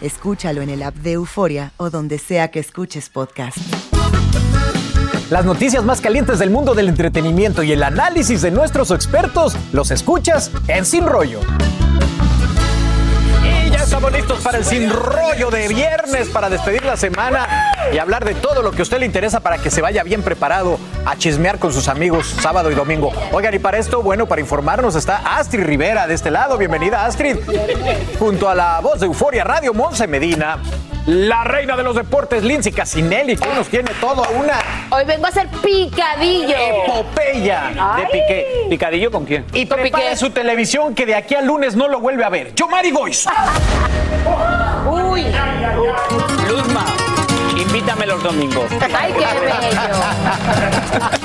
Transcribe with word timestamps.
Escúchalo 0.00 0.62
en 0.62 0.70
el 0.70 0.82
app 0.82 0.94
de 0.96 1.12
Euforia 1.12 1.72
o 1.76 1.90
donde 1.90 2.18
sea 2.18 2.48
que 2.48 2.60
escuches 2.60 3.08
podcast. 3.08 3.58
Las 5.30 5.44
noticias 5.44 5.84
más 5.84 6.00
calientes 6.00 6.38
del 6.38 6.50
mundo 6.50 6.74
del 6.74 6.88
entretenimiento 6.88 7.62
y 7.62 7.72
el 7.72 7.82
análisis 7.82 8.40
de 8.40 8.50
nuestros 8.50 8.90
expertos 8.90 9.54
los 9.72 9.90
escuchas 9.90 10.50
en 10.68 10.86
Sin 10.86 11.06
Rollo. 11.06 11.40
Estamos 13.88 14.12
listos 14.12 14.40
para 14.40 14.58
el 14.58 14.66
Sin 14.66 14.90
Rollo 14.90 15.50
de 15.50 15.66
viernes, 15.66 16.28
para 16.28 16.50
despedir 16.50 16.84
la 16.84 16.98
semana 16.98 17.72
y 17.90 17.96
hablar 17.96 18.22
de 18.22 18.34
todo 18.34 18.60
lo 18.60 18.70
que 18.70 18.80
a 18.80 18.82
usted 18.82 18.98
le 18.98 19.06
interesa 19.06 19.40
para 19.40 19.56
que 19.56 19.70
se 19.70 19.80
vaya 19.80 20.02
bien 20.02 20.22
preparado 20.22 20.78
a 21.06 21.16
chismear 21.16 21.58
con 21.58 21.72
sus 21.72 21.88
amigos 21.88 22.26
sábado 22.26 22.70
y 22.70 22.74
domingo. 22.74 23.10
Oigan, 23.32 23.54
y 23.54 23.58
para 23.58 23.78
esto, 23.78 24.02
bueno, 24.02 24.26
para 24.26 24.42
informarnos 24.42 24.94
está 24.94 25.38
Astrid 25.38 25.64
Rivera 25.64 26.06
de 26.06 26.12
este 26.12 26.30
lado. 26.30 26.58
Bienvenida, 26.58 27.06
Astrid. 27.06 27.38
Junto 28.18 28.50
a 28.50 28.54
la 28.54 28.78
voz 28.80 29.00
de 29.00 29.06
Euforia 29.06 29.42
Radio, 29.42 29.72
Monse 29.72 30.06
Medina. 30.06 30.58
La 31.08 31.42
reina 31.42 31.74
de 31.74 31.82
los 31.82 31.96
deportes, 31.96 32.42
Lindsay 32.44 32.70
Casinelli, 32.70 33.34
que 33.34 33.48
nos 33.54 33.68
tiene 33.68 33.92
todo 33.98 34.26
una 34.38 34.58
Hoy 34.90 35.06
vengo 35.06 35.24
a 35.24 35.30
hacer 35.30 35.48
picadillo. 35.62 36.54
epopeya 36.54 37.70
de. 37.96 38.02
Piqué. 38.12 38.66
¿Picadillo 38.68 39.10
con 39.10 39.24
quién? 39.24 39.46
Y 39.54 39.64
Con 39.66 39.78
prepare 39.80 40.04
Piqué. 40.04 40.16
su 40.18 40.28
televisión 40.28 40.94
que 40.94 41.06
de 41.06 41.14
aquí 41.14 41.34
al 41.34 41.46
lunes 41.46 41.74
no 41.76 41.88
lo 41.88 42.00
vuelve 42.00 42.24
a 42.24 42.28
ver. 42.28 42.54
Yo, 42.54 42.68
Mari 42.68 42.90
Goiz. 42.90 43.24
Uy. 44.86 45.24
Luzma, 46.46 46.84
invítame 47.88 48.06
los 48.06 48.22
domingos. 48.22 48.70
Ay, 48.94 49.12
qué 49.12 49.24
bello. 49.40 49.96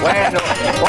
Bueno, 0.01 0.39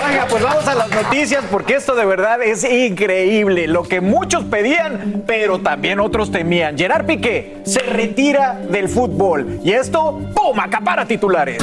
oiga, 0.06 0.26
pues 0.28 0.42
vamos 0.42 0.68
a 0.68 0.74
las 0.74 0.90
noticias 0.90 1.44
porque 1.50 1.74
esto 1.74 1.94
de 1.96 2.04
verdad 2.04 2.42
es 2.42 2.64
increíble. 2.64 3.66
Lo 3.66 3.82
que 3.82 4.00
muchos 4.00 4.44
pedían, 4.44 5.24
pero 5.26 5.58
también 5.58 5.98
otros 5.98 6.30
temían. 6.30 6.78
Gerard 6.78 7.06
Piqué 7.06 7.62
se 7.64 7.80
retira 7.80 8.54
del 8.54 8.88
fútbol. 8.88 9.60
Y 9.64 9.72
esto, 9.72 10.20
¡pum! 10.34 10.60
acapara 10.60 11.06
titulares. 11.06 11.58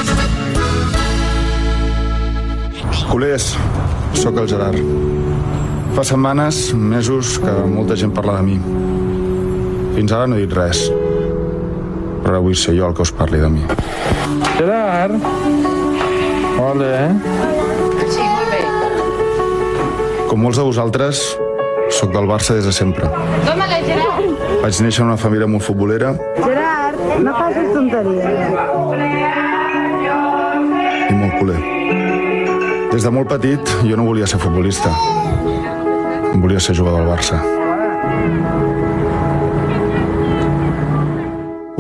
Culers, 3.10 3.56
sóc 4.14 4.38
el 4.38 4.48
Gerard. 4.48 4.78
Fa 5.96 6.04
setmanes, 6.04 6.74
mesos, 6.74 7.38
que 7.40 7.52
molta 7.52 7.96
gent 7.96 8.14
parla 8.16 8.38
de 8.40 8.44
mi. 8.44 8.60
Fins 9.96 10.12
ara 10.12 10.28
no 10.28 10.38
he 10.38 10.46
dit 10.46 10.54
res. 10.56 10.92
Però 12.22 12.42
vull 12.42 12.56
ser 12.56 12.76
jo 12.78 12.88
el 12.88 12.96
que 12.96 13.02
us 13.06 13.12
parli 13.16 13.40
de 13.42 13.50
mi. 13.50 13.64
Gerard! 14.58 15.18
Hola. 16.62 17.16
Sí, 18.12 18.22
molt 18.22 18.52
bé. 18.54 18.60
Com 20.30 20.44
molts 20.46 20.60
de 20.62 20.66
vosaltres, 20.68 21.24
sóc 21.92 22.14
del 22.14 22.30
Barça 22.30 22.56
des 22.56 22.68
de 22.70 22.74
sempre. 22.76 23.10
Dónale, 23.48 23.82
Gerard. 23.88 24.28
Vaig 24.62 24.82
néixer 24.86 25.02
en 25.02 25.10
una 25.10 25.18
família 25.18 25.48
molt 25.50 25.66
futbolera 25.66 26.14
Gerard, 26.38 27.00
no 27.26 27.34
facis 27.34 27.72
tonteries. 27.74 28.24
i 31.10 31.14
molt 31.18 31.40
culer. 31.40 31.60
Des 32.92 33.04
de 33.04 33.12
molt 33.12 33.28
petit 33.32 33.74
jo 33.88 33.98
no 33.98 34.06
volia 34.08 34.28
ser 34.28 34.40
futbolista. 34.40 34.94
Volia 36.36 36.60
ser 36.60 36.76
jugador 36.78 37.02
del 37.02 37.10
Barça. 37.12 37.42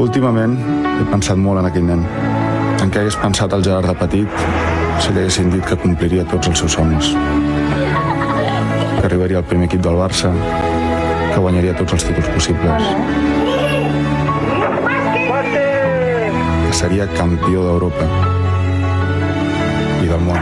Últimament 0.01 0.55
he 0.97 1.03
pensat 1.11 1.37
molt 1.37 1.61
en 1.61 1.67
aquell 1.67 1.83
nen. 1.85 1.99
En 2.81 2.89
què 2.89 3.03
hagués 3.03 3.17
pensat 3.21 3.53
el 3.53 3.61
Gerard 3.61 3.85
de 3.91 3.93
petit 3.99 4.39
si 5.03 5.11
li 5.13 5.21
haguessin 5.21 5.51
dit 5.53 5.61
que 5.67 5.77
compliria 5.77 6.23
tots 6.31 6.49
els 6.49 6.63
seus 6.63 6.73
somnis. 6.73 7.11
Que 8.95 9.05
arribaria 9.05 9.37
al 9.41 9.45
primer 9.45 9.67
equip 9.69 9.83
del 9.85 9.99
Barça, 9.99 10.31
que 10.33 11.37
guanyaria 11.37 11.75
tots 11.77 11.93
els 11.97 12.07
títols 12.07 12.31
possibles. 12.33 12.89
Que 16.65 16.73
seria 16.81 17.05
campió 17.13 17.67
d'Europa 17.67 18.09
i 20.01 20.09
del 20.09 20.25
món. 20.25 20.41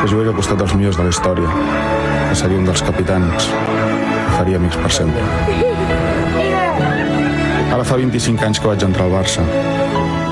Que 0.00 0.08
jugaria 0.08 0.32
al 0.32 0.40
costat 0.40 0.64
dels 0.64 0.76
millors 0.80 0.96
de 0.96 1.10
la 1.10 1.12
història, 1.12 1.48
que 2.30 2.40
seria 2.40 2.62
un 2.62 2.72
dels 2.72 2.84
capitans, 2.88 3.52
faria 4.34 4.58
amics 4.58 4.76
per 4.82 4.90
sempre. 4.92 5.22
Ara 7.74 7.84
fa 7.86 7.98
25 7.98 8.44
anys 8.46 8.60
que 8.60 8.70
vaig 8.70 8.84
entrar 8.86 9.06
al 9.06 9.14
Barça. 9.14 9.44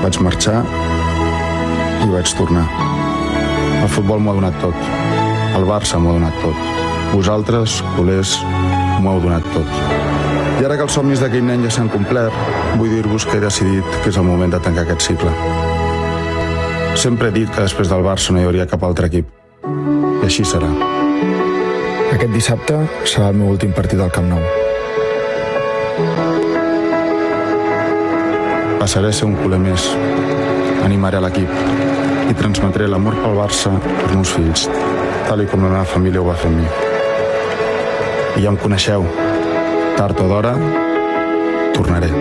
Vaig 0.03 0.19
marxar 0.23 0.61
i 2.03 2.09
vaig 2.11 2.33
tornar. 2.37 2.65
El 3.83 3.89
futbol 3.91 4.21
m'ho 4.23 4.31
ha 4.31 4.39
donat 4.39 4.59
tot. 4.63 4.87
El 5.57 5.67
Barça 5.67 5.99
m'ho 5.99 6.13
ha 6.13 6.17
donat 6.19 6.39
tot. 6.43 6.63
Vosaltres, 7.13 7.81
culers, 7.97 8.37
m'ho 8.99 9.15
heu 9.15 9.23
donat 9.27 9.47
tot. 9.53 9.69
I 10.61 10.65
ara 10.65 10.77
que 10.77 10.85
els 10.87 10.95
somnis 10.95 11.21
d'aquell 11.23 11.45
nen 11.45 11.65
ja 11.65 11.71
s'han 11.73 11.91
complert, 11.91 12.35
vull 12.79 12.91
dir-vos 12.93 13.27
que 13.27 13.37
he 13.37 13.43
decidit 13.43 13.99
que 14.03 14.11
és 14.13 14.19
el 14.19 14.27
moment 14.27 14.53
de 14.53 14.61
tancar 14.63 14.87
aquest 14.87 15.07
cicle. 15.09 15.31
Sempre 16.95 17.29
he 17.29 17.35
dit 17.41 17.49
que 17.51 17.63
després 17.63 17.91
del 17.91 18.05
Barça 18.05 18.31
no 18.35 18.41
hi 18.41 18.47
hauria 18.47 18.69
cap 18.69 18.83
altre 18.87 19.11
equip. 19.11 19.31
I 19.63 20.29
així 20.29 20.45
serà. 20.47 20.71
Aquest 22.23 22.37
dissabte 22.37 22.75
serà 23.03 23.25
el 23.33 23.35
meu 23.35 23.49
últim 23.51 23.73
partit 23.75 23.99
al 23.99 24.11
Camp 24.15 24.29
Nou. 24.31 24.39
Passaré 28.79 29.09
a 29.09 29.17
ser 29.17 29.27
un 29.27 29.33
culer 29.41 29.59
més. 29.59 29.89
Animaré 30.85 31.19
l'equip 31.19 31.51
i 32.31 32.37
transmetré 32.39 32.87
l'amor 32.87 33.17
pel 33.19 33.35
Barça 33.41 33.73
als 33.75 34.13
meus 34.15 34.31
fills, 34.37 34.63
tal 35.27 35.43
i 35.43 35.49
com 35.51 35.67
la 35.67 35.73
meva 35.73 35.83
família 35.97 36.23
ho 36.23 36.29
va 36.29 36.37
fer 36.39 36.53
amb 36.53 36.61
mi. 36.61 36.69
I 38.39 38.45
ja 38.45 38.53
em 38.53 38.61
coneixeu. 38.63 39.03
Tard 39.99 40.23
o 40.23 40.29
d'hora, 40.31 40.55
tornaré. 41.75 42.13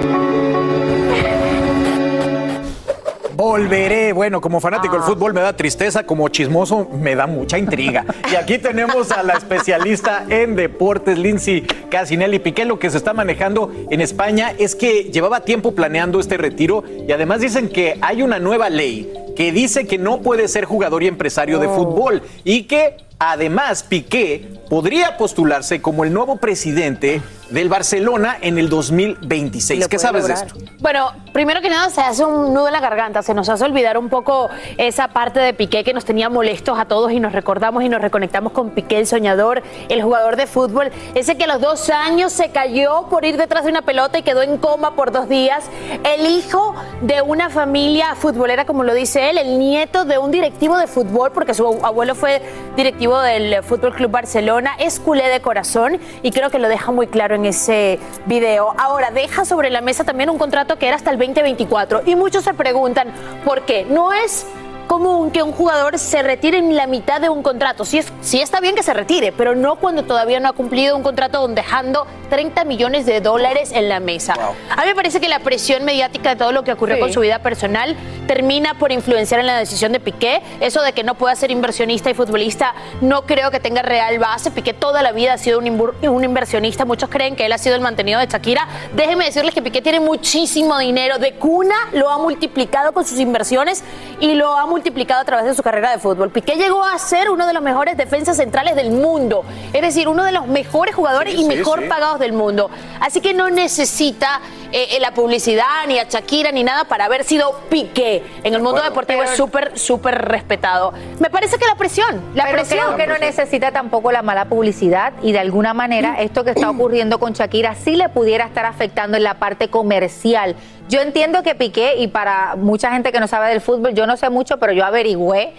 Volveré. 3.42 4.12
Bueno, 4.12 4.40
como 4.40 4.60
fanático 4.60 4.94
Ah. 4.94 4.98
del 4.98 5.06
fútbol 5.06 5.34
me 5.34 5.40
da 5.40 5.52
tristeza, 5.56 6.04
como 6.04 6.28
chismoso 6.28 6.88
me 6.92 7.16
da 7.16 7.26
mucha 7.26 7.58
intriga. 7.58 8.04
Y 8.30 8.36
aquí 8.36 8.58
tenemos 8.58 9.10
a 9.10 9.22
la 9.24 9.32
especialista 9.34 10.24
en 10.28 10.54
deportes, 10.54 11.18
Lindsay 11.18 11.62
Casinelli 11.90 12.38
Piqué. 12.38 12.64
Lo 12.64 12.78
que 12.78 12.88
se 12.88 12.98
está 12.98 13.12
manejando 13.14 13.72
en 13.90 14.00
España 14.00 14.52
es 14.58 14.76
que 14.76 15.04
llevaba 15.12 15.40
tiempo 15.40 15.72
planeando 15.72 16.20
este 16.20 16.36
retiro 16.36 16.84
y 17.08 17.10
además 17.10 17.40
dicen 17.40 17.68
que 17.68 17.98
hay 18.00 18.22
una 18.22 18.38
nueva 18.38 18.70
ley 18.70 19.12
que 19.34 19.50
dice 19.50 19.86
que 19.88 19.98
no 19.98 20.20
puede 20.20 20.46
ser 20.46 20.64
jugador 20.64 21.02
y 21.02 21.08
empresario 21.08 21.58
de 21.58 21.66
fútbol 21.66 22.22
y 22.44 22.64
que 22.64 22.96
además 23.30 23.84
Piqué 23.84 24.48
podría 24.68 25.16
postularse 25.16 25.80
como 25.80 26.02
el 26.04 26.12
nuevo 26.12 26.36
presidente 26.36 27.22
del 27.50 27.68
Barcelona 27.68 28.38
en 28.40 28.58
el 28.58 28.70
2026. 28.70 29.80
Lo 29.80 29.88
¿Qué 29.88 29.98
sabes 29.98 30.22
lograr. 30.22 30.38
de 30.38 30.46
esto? 30.46 30.72
Bueno, 30.80 31.12
primero 31.34 31.60
que 31.60 31.68
nada 31.68 31.90
se 31.90 32.00
hace 32.00 32.24
un 32.24 32.54
nudo 32.54 32.68
en 32.68 32.72
la 32.72 32.80
garganta, 32.80 33.22
se 33.22 33.34
nos 33.34 33.50
hace 33.50 33.64
olvidar 33.64 33.98
un 33.98 34.08
poco 34.08 34.48
esa 34.78 35.08
parte 35.08 35.38
de 35.38 35.52
Piqué 35.52 35.84
que 35.84 35.92
nos 35.92 36.06
tenía 36.06 36.30
molestos 36.30 36.78
a 36.78 36.86
todos 36.86 37.12
y 37.12 37.20
nos 37.20 37.32
recordamos 37.32 37.84
y 37.84 37.90
nos 37.90 38.00
reconectamos 38.00 38.52
con 38.52 38.70
Piqué, 38.70 38.98
el 38.98 39.06
soñador, 39.06 39.62
el 39.90 40.02
jugador 40.02 40.36
de 40.36 40.46
fútbol, 40.46 40.90
ese 41.14 41.36
que 41.36 41.44
a 41.44 41.48
los 41.48 41.60
dos 41.60 41.90
años 41.90 42.32
se 42.32 42.50
cayó 42.50 43.08
por 43.10 43.26
ir 43.26 43.36
detrás 43.36 43.64
de 43.64 43.70
una 43.70 43.82
pelota 43.82 44.18
y 44.18 44.22
quedó 44.22 44.40
en 44.42 44.56
coma 44.56 44.96
por 44.96 45.12
dos 45.12 45.28
días, 45.28 45.66
el 46.04 46.26
hijo 46.26 46.74
de 47.02 47.20
una 47.20 47.50
familia 47.50 48.14
futbolera, 48.14 48.64
como 48.64 48.82
lo 48.82 48.94
dice 48.94 49.28
él, 49.28 49.36
el 49.36 49.58
nieto 49.58 50.06
de 50.06 50.16
un 50.16 50.30
directivo 50.30 50.78
de 50.78 50.86
fútbol, 50.86 51.32
porque 51.32 51.52
su 51.52 51.66
abuelo 51.84 52.14
fue 52.14 52.40
directivo 52.76 53.11
del 53.20 53.62
Fútbol 53.62 53.94
Club 53.94 54.10
Barcelona, 54.10 54.72
es 54.78 54.98
culé 55.00 55.28
de 55.28 55.40
corazón 55.40 56.00
y 56.22 56.30
creo 56.30 56.50
que 56.50 56.58
lo 56.58 56.68
deja 56.68 56.92
muy 56.92 57.06
claro 57.06 57.34
en 57.34 57.44
ese 57.44 57.98
video. 58.26 58.74
Ahora, 58.78 59.10
deja 59.10 59.44
sobre 59.44 59.70
la 59.70 59.80
mesa 59.80 60.04
también 60.04 60.30
un 60.30 60.38
contrato 60.38 60.78
que 60.78 60.86
era 60.86 60.96
hasta 60.96 61.10
el 61.10 61.18
2024 61.18 62.02
y 62.06 62.16
muchos 62.16 62.44
se 62.44 62.54
preguntan 62.54 63.08
por 63.44 63.62
qué. 63.62 63.84
No 63.84 64.12
es 64.12 64.46
común 64.86 65.30
que 65.30 65.42
un 65.42 65.52
jugador 65.52 65.98
se 65.98 66.22
retire 66.22 66.58
en 66.58 66.76
la 66.76 66.86
mitad 66.86 67.20
de 67.20 67.28
un 67.28 67.42
contrato. 67.42 67.84
Sí, 67.84 67.98
es, 67.98 68.12
sí 68.20 68.40
está 68.40 68.60
bien 68.60 68.74
que 68.74 68.82
se 68.82 68.92
retire, 68.92 69.32
pero 69.32 69.54
no 69.54 69.76
cuando 69.76 70.02
todavía 70.04 70.38
no 70.40 70.48
ha 70.48 70.52
cumplido 70.52 70.96
un 70.96 71.02
contrato 71.02 71.40
donde 71.40 71.62
dejando 71.62 72.06
30 72.28 72.64
millones 72.64 73.06
de 73.06 73.20
dólares 73.20 73.70
en 73.72 73.88
la 73.88 74.00
mesa. 74.00 74.34
A 74.34 74.80
mí 74.80 74.86
me 74.86 74.94
parece 74.96 75.20
que 75.20 75.28
la 75.28 75.38
presión 75.38 75.84
mediática 75.84 76.30
de 76.30 76.36
todo 76.36 76.50
lo 76.50 76.64
que 76.64 76.72
ocurrió 76.72 76.96
Sí. 76.96 77.00
con 77.00 77.12
su 77.12 77.20
vida 77.20 77.38
personal 77.38 77.94
termina 78.26 78.74
por 78.74 78.90
influenciar 78.90 79.38
en 79.40 79.46
la 79.46 79.56
decisión 79.58 79.92
de 79.92 80.00
Piqué. 80.00 80.42
Eso 80.60 80.82
de 80.82 80.92
que 80.92 81.04
no 81.04 81.14
pueda 81.14 81.36
ser 81.36 81.50
inversionista 81.52 82.10
y 82.10 82.14
futbolista 82.14 82.74
no 83.00 83.26
creo 83.26 83.50
que 83.52 83.60
tenga 83.60 83.82
real 83.82 84.18
base. 84.18 84.50
Piqué 84.50 84.74
toda 84.74 85.02
la 85.02 85.12
vida 85.12 85.34
ha 85.34 85.38
sido 85.38 85.58
un, 85.60 85.94
un 86.08 86.24
inversionista. 86.24 86.84
Muchos 86.84 87.08
creen 87.10 87.36
que 87.36 87.46
él 87.46 87.52
ha 87.52 87.58
sido 87.58 87.76
el 87.76 87.80
mantenido 87.80 88.18
de 88.18 88.26
Shakira. 88.26 88.66
Déjenme 88.94 89.26
decirles 89.26 89.54
que 89.54 89.62
Piqué 89.62 89.80
tiene 89.80 90.00
muchísimo 90.00 90.78
dinero. 90.78 91.18
De 91.18 91.34
cuna 91.34 91.74
lo 91.92 92.10
ha 92.10 92.18
multiplicado 92.18 92.92
con 92.92 93.04
sus 93.06 93.20
inversiones 93.20 93.84
y 94.18 94.34
lo 94.34 94.52
ha 94.56 94.66
multiplicado 94.66 94.81
a 95.18 95.24
través 95.24 95.44
de 95.46 95.54
su 95.54 95.62
carrera 95.62 95.90
de 95.90 95.98
fútbol. 95.98 96.30
Piqué 96.30 96.56
llegó 96.56 96.84
a 96.84 96.98
ser 96.98 97.30
uno 97.30 97.46
de 97.46 97.52
los 97.52 97.62
mejores 97.62 97.96
defensas 97.96 98.36
centrales 98.36 98.74
del 98.76 98.90
mundo. 98.90 99.44
Es 99.72 99.82
decir, 99.82 100.08
uno 100.08 100.24
de 100.24 100.32
los 100.32 100.46
mejores 100.46 100.94
jugadores 100.94 101.34
Sí, 101.34 101.40
y 101.40 101.42
sí, 101.42 101.48
mejor 101.48 101.82
sí. 101.82 101.88
pagados 101.88 102.18
del 102.18 102.32
mundo. 102.32 102.70
Así 103.00 103.20
que 103.20 103.32
no 103.34 103.50
necesita 103.50 104.40
eh, 104.72 104.96
eh, 104.96 105.00
la 105.00 105.12
publicidad, 105.12 105.86
ni 105.86 105.98
a 105.98 106.04
Shakira, 106.04 106.50
ni 106.52 106.64
nada 106.64 106.84
para 106.84 107.04
haber 107.04 107.24
sido 107.24 107.52
Piqué. 107.68 108.22
En 108.42 108.54
el 108.54 108.62
mundo 108.62 108.82
deportivo 108.82 109.22
es 109.22 109.30
súper, 109.30 109.78
súper 109.78 110.16
respetado. 110.22 110.92
Me 111.20 111.30
parece 111.30 111.58
que 111.58 111.66
la 111.66 111.74
presión, 111.76 112.20
la 112.34 112.44
Pero 112.44 112.58
presión. 112.58 112.80
creo 112.94 112.96
que 112.96 113.06
no 113.06 113.18
necesita 113.18 113.70
tampoco 113.72 114.10
la 114.12 114.22
mala 114.22 114.46
publicidad 114.46 115.12
y 115.22 115.32
de 115.32 115.38
alguna 115.38 115.74
manera 115.74 116.20
esto 116.20 116.44
que 116.44 116.50
está 116.50 116.70
ocurriendo 116.70 117.18
con 117.18 117.32
Shakira 117.32 117.74
sí 117.74 117.96
le 117.96 118.08
pudiera 118.08 118.44
estar 118.46 118.64
afectando 118.64 119.16
en 119.16 119.22
la 119.24 119.34
parte 119.34 119.68
comercial. 119.68 120.56
Yo 120.88 121.00
entiendo 121.00 121.42
que 121.42 121.54
Piqué, 121.54 121.96
y 121.96 122.08
para 122.08 122.56
mucha 122.56 122.92
gente 122.92 123.12
que 123.12 123.20
no 123.20 123.26
sabe 123.28 123.50
del 123.50 123.60
fútbol, 123.60 123.94
yo 123.94 124.06
no 124.06 124.16
sé 124.16 124.30
mucho, 124.30 124.58
pero 124.58 124.72
yo 124.72 124.84
averigüé. 124.84 125.52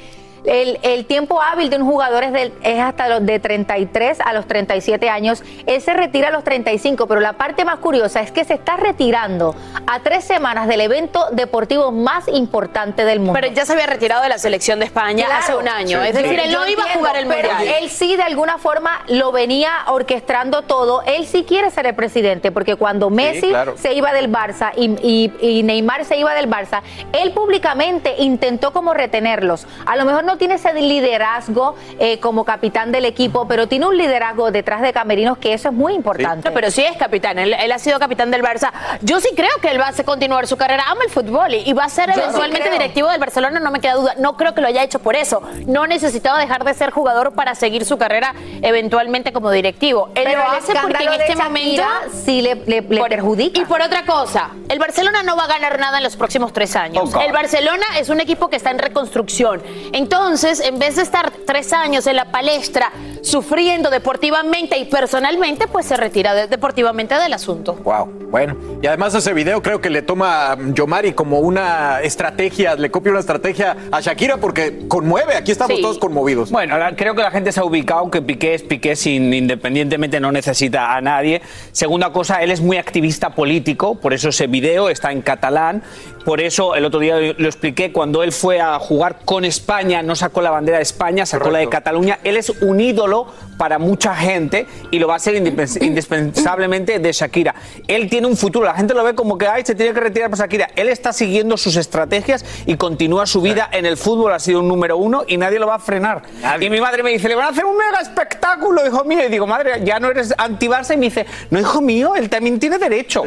El, 0.46 0.80
el 0.84 1.06
tiempo 1.06 1.42
hábil 1.42 1.70
de 1.70 1.78
un 1.78 1.86
jugador 1.86 2.24
es, 2.24 2.34
del- 2.34 2.54
es 2.64 2.80
hasta 2.80 3.08
los 3.08 3.26
de 3.26 3.40
33 3.40 4.20
a 4.20 4.34
los 4.34 4.46
37 4.48 5.10
años. 5.10 5.42
Él 5.66 5.82
se 5.82 5.94
retira 5.94 6.28
a 6.28 6.32
los 6.32 6.44
35, 6.44 7.08
pero 7.08 7.22
la 7.22 7.34
parte 7.34 7.64
más 7.66 7.80
curiosa 7.80 8.22
es 8.22 8.32
que 8.32 8.44
se 8.44 8.54
está 8.56 8.76
retirando 8.76 9.56
a 9.88 10.00
tres 10.02 10.24
semanas 10.24 10.68
del 10.68 10.82
evento 10.82 11.28
deportivo 11.32 11.92
más 11.92 12.28
importante 12.28 13.06
del 13.06 13.20
mundo. 13.20 13.34
Pero 13.40 13.54
ya 13.54 13.66
se 13.66 13.74
había 13.74 13.86
retirado 13.88 14.22
de 14.24 14.30
la 14.30 14.38
selección 14.38 14.80
de 14.80 14.86
España 14.86 15.28
hace 15.38 15.56
un 15.56 15.68
año. 15.68 16.02
Es 16.04 16.14
decir, 16.14 16.40
él 16.40 16.52
no 16.52 16.66
Yo 16.66 16.72
iba 16.72 16.84
a 16.84 16.90
jugar 16.94 17.16
el 17.16 17.28
pero 17.28 17.50
Mundial. 17.54 17.76
Él 17.82 17.90
sí, 17.90 18.16
de 18.16 18.24
alguna 18.24 18.58
forma, 18.58 19.02
lo 19.08 19.32
venía 19.32 19.72
orquestando 19.88 20.64
todo. 20.64 21.04
Él 21.06 21.26
sí 21.26 21.46
quiere 21.48 21.72
ser 21.72 21.86
el 21.88 21.96
presidente, 21.96 22.52
porque 22.52 22.76
cuando 22.76 23.10
Messi 23.10 23.50
claro. 23.50 23.76
se 23.78 23.94
iba 23.94 24.12
del 24.14 24.32
Barça 24.32 24.72
y, 24.76 24.92
y- 25.02 25.34
y 25.40 25.64
Neymar 25.64 26.06
se 26.06 26.18
iba 26.18 26.34
del 26.34 26.50
Barça, 26.50 26.82
él 27.14 27.32
públicamente 27.32 28.16
intentó 28.18 28.74
como 28.74 28.94
retenerlos. 28.94 29.66
A 29.86 29.96
lo 29.96 30.06
mejor 30.06 30.24
no 30.24 30.33
tiene 30.38 30.56
ese 30.56 30.74
liderazgo 30.74 31.76
eh, 32.00 32.20
como 32.20 32.46
capitán 32.46 32.92
del 32.92 33.06
equipo, 33.06 33.48
pero 33.48 33.68
tiene 33.68 33.86
un 33.88 33.98
liderazgo 33.98 34.52
detrás 34.52 34.82
de 34.82 34.94
Camerinos 34.94 35.38
que 35.38 35.54
eso 35.54 35.70
es 35.70 35.74
muy 35.74 35.94
importante. 35.94 36.50
No, 36.50 36.54
pero 36.56 36.72
sí 36.72 36.84
es 36.84 36.98
capitán, 36.98 37.40
él, 37.40 37.54
él 37.54 37.72
ha 37.72 37.80
sido 37.80 38.00
capitán 38.00 38.32
del 38.32 38.42
Barça. 38.44 38.72
Yo 39.02 39.20
sí 39.20 39.30
creo 39.36 39.50
que 39.62 39.70
él 39.72 39.80
va 39.80 39.88
a 39.90 40.04
continuar 40.04 40.48
su 40.48 40.58
carrera, 40.58 40.84
ama 40.88 41.02
el 41.06 41.10
fútbol 41.12 41.54
y, 41.54 41.70
y 41.70 41.74
va 41.74 41.86
a 41.86 41.90
ser 41.90 42.12
Yo 42.14 42.22
eventualmente 42.22 42.70
directivo 42.70 43.10
del 43.10 43.20
Barcelona, 43.20 43.60
no 43.60 43.72
me 43.72 43.80
queda 43.80 43.94
duda. 43.96 44.16
No 44.18 44.36
creo 44.38 44.54
que 44.54 44.62
lo 44.62 44.68
haya 44.68 44.84
hecho 44.84 45.00
por 45.00 45.16
eso. 45.16 45.42
No 45.68 45.88
necesitaba 45.88 46.40
dejar 46.40 46.64
de 46.64 46.74
ser 46.74 46.92
jugador 46.92 47.34
para 47.34 47.56
seguir 47.56 47.86
su 47.86 47.98
carrera 47.98 48.34
eventualmente 48.62 49.32
como 49.34 49.52
directivo. 49.52 50.10
Él 50.16 50.24
Pero 50.26 50.44
lo 50.44 50.52
el 50.52 50.58
hace 50.58 50.74
porque 50.82 51.04
en 51.04 51.14
este 51.14 51.36
momento 51.36 51.84
sí 52.26 52.42
le, 52.42 52.56
le- 52.66 52.82
le 52.82 53.04
perjudica. 53.04 53.62
Y 53.62 53.66
por 53.66 53.82
otra 53.82 54.06
cosa, 54.06 54.50
el 54.70 54.80
Barcelona 54.80 55.24
no 55.24 55.36
va 55.36 55.44
a 55.46 55.48
ganar 55.48 55.80
nada 55.80 55.98
en 55.98 56.04
los 56.04 56.16
próximos 56.16 56.54
tres 56.54 56.76
años. 56.76 57.14
Ok. 57.14 57.22
El 57.22 57.32
Barcelona 57.32 57.86
es 58.00 58.10
un 58.10 58.20
equipo 58.20 58.50
que 58.50 58.56
está 58.58 58.72
en 58.72 58.80
reconstrucción. 58.80 59.62
Entonces, 59.92 60.23
en 60.28 60.80
vez 60.80 60.96
de 60.96 61.02
estar 61.02 61.32
tres 61.46 61.74
años 61.74 62.08
en 62.08 62.16
la 62.16 62.32
palestra 62.32 62.92
sufriendo 63.22 63.90
deportivamente 63.90 64.78
y 64.78 64.86
personalmente, 64.86 65.68
pues 65.68 65.86
se 65.86 65.98
retira 65.98 66.34
de- 66.34 66.48
deportivamente 66.48 67.16
del 67.16 67.34
asunto. 67.34 67.74
Wow, 67.84 68.06
bueno. 68.30 68.56
Y 68.82 68.88
además 68.88 69.14
ese 69.16 69.34
video 69.34 69.62
creo 69.62 69.82
que 69.82 69.90
le 69.90 70.02
toma 70.02 70.54
a 70.54 70.58
Yomari 70.74 71.14
como 71.14 71.40
una 71.40 72.02
estrategia, 72.02 72.76
le 72.76 72.90
copia 72.90 73.12
una 73.12 73.20
estrategia 73.20 73.76
a 73.92 74.00
Shakira 74.00 74.38
porque 74.38 74.88
conmueve, 74.88 75.36
aquí 75.36 75.52
estamos 75.52 75.76
Sí. 75.76 75.82
todos 75.82 75.98
conmovidos. 75.98 76.52
Bueno, 76.52 76.78
la- 76.78 76.96
creo 76.96 77.16
que 77.16 77.22
la 77.22 77.32
gente 77.32 77.52
se 77.52 77.60
ha 77.60 77.66
ubicado 77.66 78.10
que 78.10 78.22
Piqué 78.22 78.54
es 78.56 78.64
Piqué 78.64 78.96
sin 78.96 79.34
independientemente 79.34 80.20
no 80.20 80.32
necesita 80.32 80.96
a 80.96 81.02
nadie. 81.02 81.42
Segunda 81.74 82.12
cosa, 82.14 82.42
él 82.44 82.52
es 82.52 82.62
muy 82.62 82.78
activista 82.78 83.32
político, 83.32 83.96
por 83.96 84.14
eso 84.14 84.30
ese 84.30 84.48
video 84.48 84.90
está 84.90 85.12
en 85.12 85.22
catalán. 85.22 85.84
Por 86.26 86.40
eso 86.40 86.76
el 86.76 86.86
otro 86.86 87.02
día 87.02 87.18
lo 87.38 87.48
expliqué, 87.48 87.92
cuando 87.92 88.24
él 88.24 88.32
fue 88.32 88.62
a 88.62 88.80
jugar 88.80 89.20
con 89.26 89.44
España, 89.44 90.02
no 90.02 90.13
sacó 90.16 90.42
la 90.42 90.52
bandera 90.52 90.78
de 90.78 90.84
España, 90.84 91.26
sacó 91.26 91.50
la 91.52 91.60
de 91.60 91.70
Cataluña. 91.70 92.20
Él 92.24 92.38
es 92.38 92.50
un 92.50 92.80
ídolo 92.80 93.28
para 93.58 93.78
mucha 93.80 94.16
gente 94.16 94.66
y 94.92 95.00
lo 95.00 95.08
va 95.08 95.16
a 95.16 95.20
ser 95.20 95.36
indipens- 95.36 95.82
indispensablemente 95.82 97.00
de 97.00 97.12
Shakira. 97.12 97.54
Él 97.88 98.10
tiene 98.10 98.28
un 98.28 98.36
futuro, 98.38 98.66
la 98.66 98.74
gente 98.76 98.94
lo 98.94 99.04
ve 99.04 99.14
como 99.16 99.38
que 99.38 99.48
ay, 99.48 99.64
se 99.66 99.76
tiene 99.76 99.94
que 99.94 100.00
retirar 100.00 100.30
por 100.30 100.40
Shakira. 100.40 100.70
Él 100.76 100.90
está 100.90 101.14
siguiendo 101.14 101.58
sus 101.58 101.76
estrategias 101.76 102.44
y 102.66 102.76
continúa 102.78 103.26
su 103.26 103.42
vida 103.42 103.70
en 103.72 103.86
el 103.86 103.98
fútbol, 103.98 104.34
ha 104.34 104.40
sido 104.40 104.60
un 104.60 104.68
número 104.68 104.98
uno 104.98 105.24
y 105.28 105.38
nadie 105.38 105.60
lo 105.60 105.68
va 105.68 105.76
a 105.76 105.80
frenar. 105.80 106.24
Y 106.60 106.70
mi 106.70 106.82
madre 106.82 107.04
me 107.04 107.12
dice, 107.12 107.28
le 107.28 107.36
van 107.36 107.46
a 107.46 107.50
hacer 107.50 107.66
un 107.66 107.78
mega 107.78 108.00
espectáculo, 108.02 108.86
hijo 108.86 109.04
mío. 109.04 109.20
Y 109.26 109.30
digo, 109.30 109.48
madre, 109.48 109.82
ya 109.84 110.00
no 110.00 110.10
eres 110.10 110.34
anti-Barça. 110.38 110.94
Y 110.94 110.98
me 110.98 111.06
dice, 111.06 111.26
no, 111.50 111.60
hijo 111.60 111.82
mío, 111.82 112.16
él 112.16 112.30
también 112.30 112.60
tiene 112.60 112.78
derecho. 112.78 113.24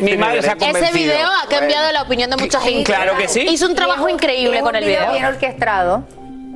mi 0.00 0.16
madre 0.16 0.42
se 0.42 0.50
ha 0.50 0.56
convencido. 0.56 0.86
Ese 0.88 0.98
video 0.98 1.26
ha 1.26 1.48
cambiado 1.48 1.92
la 1.92 2.02
opinión 2.02 2.30
de 2.30 2.36
mucha 2.36 2.60
gente. 2.60 2.84
Claro 2.84 3.16
que 3.16 3.28
sí. 3.28 3.40
Hizo 3.48 3.66
un 3.66 3.74
trabajo 3.74 4.08
increíble 4.08 4.60
con 4.60 4.74
el 4.76 4.84
video. 4.84 5.12
bien 5.12 5.24
orquestado. 5.24 6.04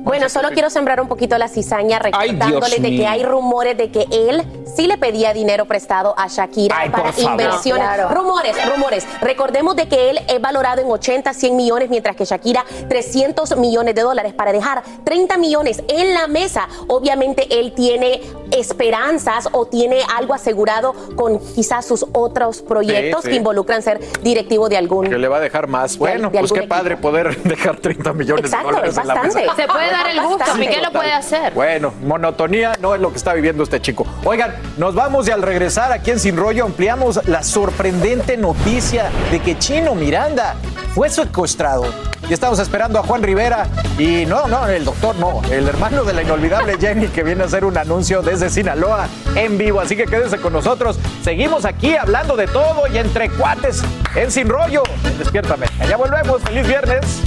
Bueno, 0.03 0.27
solo 0.27 0.49
quiero 0.51 0.69
sembrar 0.69 0.99
un 0.99 1.07
poquito 1.07 1.37
la 1.37 1.47
cizaña 1.47 1.97
recordándole 1.97 2.79
de 2.79 2.89
que 2.89 3.07
hay 3.07 3.23
rumores 3.23 3.77
de 3.77 3.89
que 3.89 4.05
él 4.11 4.43
sí 4.75 4.85
le 4.85 4.97
pedía 4.97 5.33
dinero 5.33 5.65
prestado 5.65 6.13
a 6.17 6.27
Shakira 6.27 6.75
Ay, 6.77 6.89
para 6.89 7.13
inversiones. 7.17 7.85
Claro. 7.85 8.09
Rumores, 8.09 8.55
rumores. 8.69 9.07
Recordemos 9.21 9.77
de 9.77 9.87
que 9.87 10.09
él 10.09 10.19
es 10.27 10.41
valorado 10.41 10.81
en 10.81 10.91
80, 10.91 11.33
100 11.33 11.55
millones, 11.55 11.89
mientras 11.89 12.17
que 12.17 12.25
Shakira 12.25 12.65
300 12.89 13.55
millones 13.57 13.95
de 13.95 14.01
dólares 14.01 14.33
para 14.33 14.51
dejar 14.51 14.83
30 15.05 15.37
millones 15.37 15.81
en 15.87 16.13
la 16.13 16.27
mesa. 16.27 16.67
Obviamente 16.87 17.59
él 17.59 17.71
tiene 17.73 18.21
esperanzas 18.53 19.49
o 19.51 19.65
tiene 19.65 20.01
algo 20.15 20.33
asegurado 20.33 20.93
con 21.15 21.39
quizás 21.39 21.85
sus 21.85 22.05
otros 22.13 22.61
proyectos 22.61 23.23
sí. 23.23 23.29
que 23.29 23.35
involucran 23.35 23.81
ser 23.81 23.99
directivo 24.21 24.69
de 24.69 24.77
algún 24.77 25.09
Que 25.09 25.17
le 25.17 25.27
va 25.27 25.37
a 25.37 25.41
dejar 25.41 25.67
más. 25.67 25.97
Bueno, 25.97 26.29
de 26.29 26.39
pues 26.39 26.51
qué 26.51 26.63
padre 26.63 26.97
poder 26.97 27.35
dejar 27.43 27.77
30 27.77 28.13
millones 28.13 28.45
Exacto, 28.45 28.67
de 28.67 28.73
dólares 28.73 28.91
es 28.93 28.97
en 29.01 29.07
la 29.07 29.13
bastante. 29.13 29.41
mesa. 29.41 29.55
Se 29.55 29.67
puede 29.67 29.91
dar 29.91 30.07
el 30.09 30.21
gusto, 30.21 30.37
Bastante. 30.37 30.67
Piqué 30.67 30.81
lo 30.81 30.91
puede 30.91 31.11
hacer. 31.11 31.53
Bueno, 31.53 31.93
monotonía 32.03 32.73
no 32.79 32.95
es 32.95 33.01
lo 33.01 33.09
que 33.11 33.17
está 33.17 33.33
viviendo 33.33 33.63
este 33.63 33.81
chico. 33.81 34.05
Oigan, 34.23 34.55
nos 34.77 34.95
vamos 34.95 35.27
y 35.27 35.31
al 35.31 35.41
regresar 35.41 35.91
aquí 35.91 36.11
en 36.11 36.19
Sin 36.19 36.37
Rollo 36.37 36.65
ampliamos 36.65 37.27
la 37.27 37.43
sorprendente 37.43 38.37
noticia 38.37 39.09
de 39.31 39.39
que 39.39 39.57
Chino 39.57 39.95
Miranda 39.95 40.55
fue 40.93 41.09
secuestrado 41.09 41.85
y 42.29 42.33
estamos 42.33 42.59
esperando 42.59 42.99
a 42.99 43.03
Juan 43.03 43.21
Rivera. 43.21 43.67
Y 43.97 44.25
no, 44.25 44.47
no, 44.47 44.67
el 44.67 44.85
doctor 44.85 45.15
no, 45.17 45.41
el 45.51 45.67
hermano 45.67 46.03
de 46.03 46.13
la 46.13 46.21
inolvidable 46.23 46.77
Jenny 46.79 47.07
que 47.07 47.23
viene 47.23 47.43
a 47.43 47.45
hacer 47.45 47.65
un 47.65 47.77
anuncio 47.77 48.21
desde 48.21 48.42
Sinaloa 48.49 49.07
en 49.35 49.57
vivo. 49.57 49.79
Así 49.81 49.95
que 49.95 50.05
quédense 50.05 50.37
con 50.37 50.53
nosotros. 50.53 50.99
Seguimos 51.23 51.65
aquí 51.65 51.95
hablando 51.95 52.35
de 52.35 52.47
todo 52.47 52.83
y 52.93 52.97
entre 52.97 53.29
cuates 53.29 53.83
en 54.15 54.31
Sin 54.31 54.49
Rollo. 54.49 54.83
Despiértame. 55.17 55.67
Ya 55.87 55.97
volvemos. 55.97 56.41
Feliz 56.43 56.67
viernes. 56.67 57.23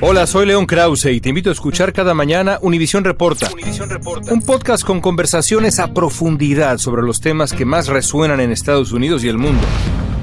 Hola, 0.00 0.26
soy 0.26 0.46
León 0.46 0.66
Krause 0.66 1.06
y 1.06 1.20
te 1.20 1.30
invito 1.30 1.50
a 1.50 1.52
escuchar 1.52 1.92
cada 1.92 2.14
mañana 2.14 2.58
Univisión 2.60 3.04
Reporta, 3.04 3.48
un 4.30 4.42
podcast 4.42 4.84
con 4.84 5.00
conversaciones 5.00 5.78
a 5.78 5.94
profundidad 5.94 6.78
sobre 6.78 7.02
los 7.02 7.20
temas 7.20 7.52
que 7.52 7.64
más 7.64 7.86
resuenan 7.86 8.40
en 8.40 8.52
Estados 8.52 8.92
Unidos 8.92 9.24
y 9.24 9.28
el 9.28 9.38
mundo. 9.38 9.62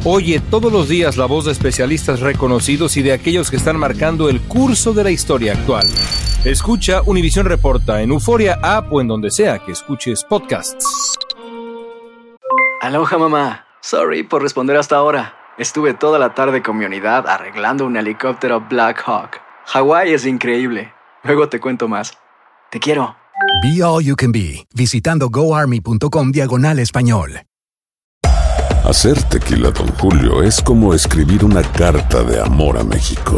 Oye 0.03 0.39
todos 0.39 0.71
los 0.71 0.87
días 0.87 1.17
la 1.17 1.25
voz 1.25 1.45
de 1.45 1.51
especialistas 1.51 2.19
reconocidos 2.19 2.97
y 2.97 3.01
de 3.01 3.13
aquellos 3.13 3.49
que 3.49 3.57
están 3.57 3.77
marcando 3.77 4.29
el 4.29 4.41
curso 4.41 4.93
de 4.93 5.03
la 5.03 5.11
historia 5.11 5.53
actual. 5.53 5.87
Escucha 6.45 7.03
Univisión 7.05 7.45
Reporta 7.45 8.01
en 8.01 8.09
Euforia 8.09 8.57
App 8.63 8.91
o 8.91 8.99
en 8.99 9.07
donde 9.07 9.29
sea 9.29 9.59
que 9.59 9.73
escuches 9.73 10.23
podcasts. 10.23 11.13
Aloha 12.81 13.19
mamá. 13.19 13.65
Sorry 13.81 14.23
por 14.23 14.41
responder 14.41 14.75
hasta 14.75 14.95
ahora. 14.95 15.35
Estuve 15.59 15.93
toda 15.93 16.17
la 16.17 16.33
tarde 16.33 16.63
con 16.63 16.79
mi 16.79 16.85
unidad 16.85 17.27
arreglando 17.27 17.85
un 17.85 17.95
helicóptero 17.95 18.59
Black 18.67 19.03
Hawk. 19.05 19.39
Hawái 19.67 20.13
es 20.13 20.25
increíble. 20.25 20.91
Luego 21.23 21.47
te 21.47 21.59
cuento 21.59 21.87
más. 21.87 22.17
Te 22.71 22.79
quiero. 22.79 23.15
Be 23.61 23.83
All 23.83 24.03
You 24.03 24.15
Can 24.15 24.31
Be, 24.31 24.65
visitando 24.73 25.29
goarmy.com 25.29 26.31
diagonal 26.31 26.79
español. 26.79 27.41
Hacer 28.83 29.21
tequila, 29.25 29.69
Don 29.69 29.87
Julio, 29.89 30.41
es 30.41 30.59
como 30.59 30.95
escribir 30.95 31.45
una 31.45 31.61
carta 31.61 32.23
de 32.23 32.41
amor 32.41 32.79
a 32.79 32.83
México. 32.83 33.37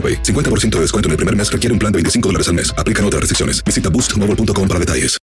AroPay. 0.01 0.23
50% 0.23 0.77
de 0.77 0.81
descuento 0.81 1.07
en 1.07 1.11
el 1.11 1.17
primer 1.17 1.35
mes 1.35 1.51
requiere 1.51 1.71
un 1.71 1.79
plan 1.79 1.91
de 1.91 1.97
25 1.97 2.29
dólares 2.29 2.47
al 2.47 2.55
mes. 2.55 2.73
Aplican 2.75 3.05
otras 3.05 3.19
restricciones. 3.19 3.63
Visita 3.63 3.89
boostmobile.com 3.89 4.67
para 4.67 4.79
detalles. 4.79 5.21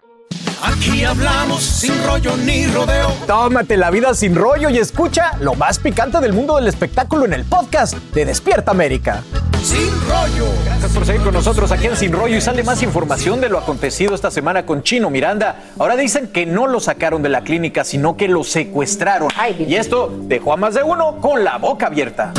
Aquí 0.61 1.03
hablamos 1.03 1.63
sin 1.63 1.93
rollo 2.03 2.35
ni 2.37 2.65
rodeo. 2.67 3.13
Tómate 3.27 3.77
la 3.77 3.91
vida 3.91 4.13
sin 4.13 4.35
rollo 4.35 4.69
y 4.69 4.77
escucha 4.77 5.37
lo 5.39 5.53
más 5.55 5.79
picante 5.79 6.19
del 6.19 6.33
mundo 6.33 6.55
del 6.55 6.67
espectáculo 6.67 7.25
en 7.25 7.33
el 7.33 7.45
podcast 7.45 7.95
de 8.13 8.25
Despierta 8.25 8.71
América. 8.71 9.23
Sin 9.63 9.89
rollo. 10.07 10.51
Gracias 10.65 10.91
por 10.91 11.05
seguir 11.05 11.21
con 11.21 11.33
nosotros 11.33 11.71
aquí 11.71 11.87
en 11.87 11.95
Sin 11.95 12.11
Rollo 12.11 12.37
y 12.37 12.41
sale 12.41 12.63
más 12.63 12.83
información 12.83 13.41
de 13.41 13.49
lo 13.49 13.57
acontecido 13.57 14.15
esta 14.15 14.31
semana 14.31 14.65
con 14.65 14.83
Chino 14.83 15.09
Miranda. 15.09 15.63
Ahora 15.77 15.95
dicen 15.95 16.27
que 16.27 16.45
no 16.45 16.67
lo 16.67 16.79
sacaron 16.79 17.21
de 17.21 17.29
la 17.29 17.41
clínica, 17.41 17.83
sino 17.83 18.17
que 18.17 18.27
lo 18.27 18.43
secuestraron. 18.43 19.29
y 19.59 19.75
esto 19.75 20.13
dejó 20.23 20.53
a 20.53 20.57
más 20.57 20.73
de 20.75 20.83
uno 20.83 21.17
con 21.21 21.43
la 21.43 21.57
boca 21.57 21.87
abierta. 21.87 22.33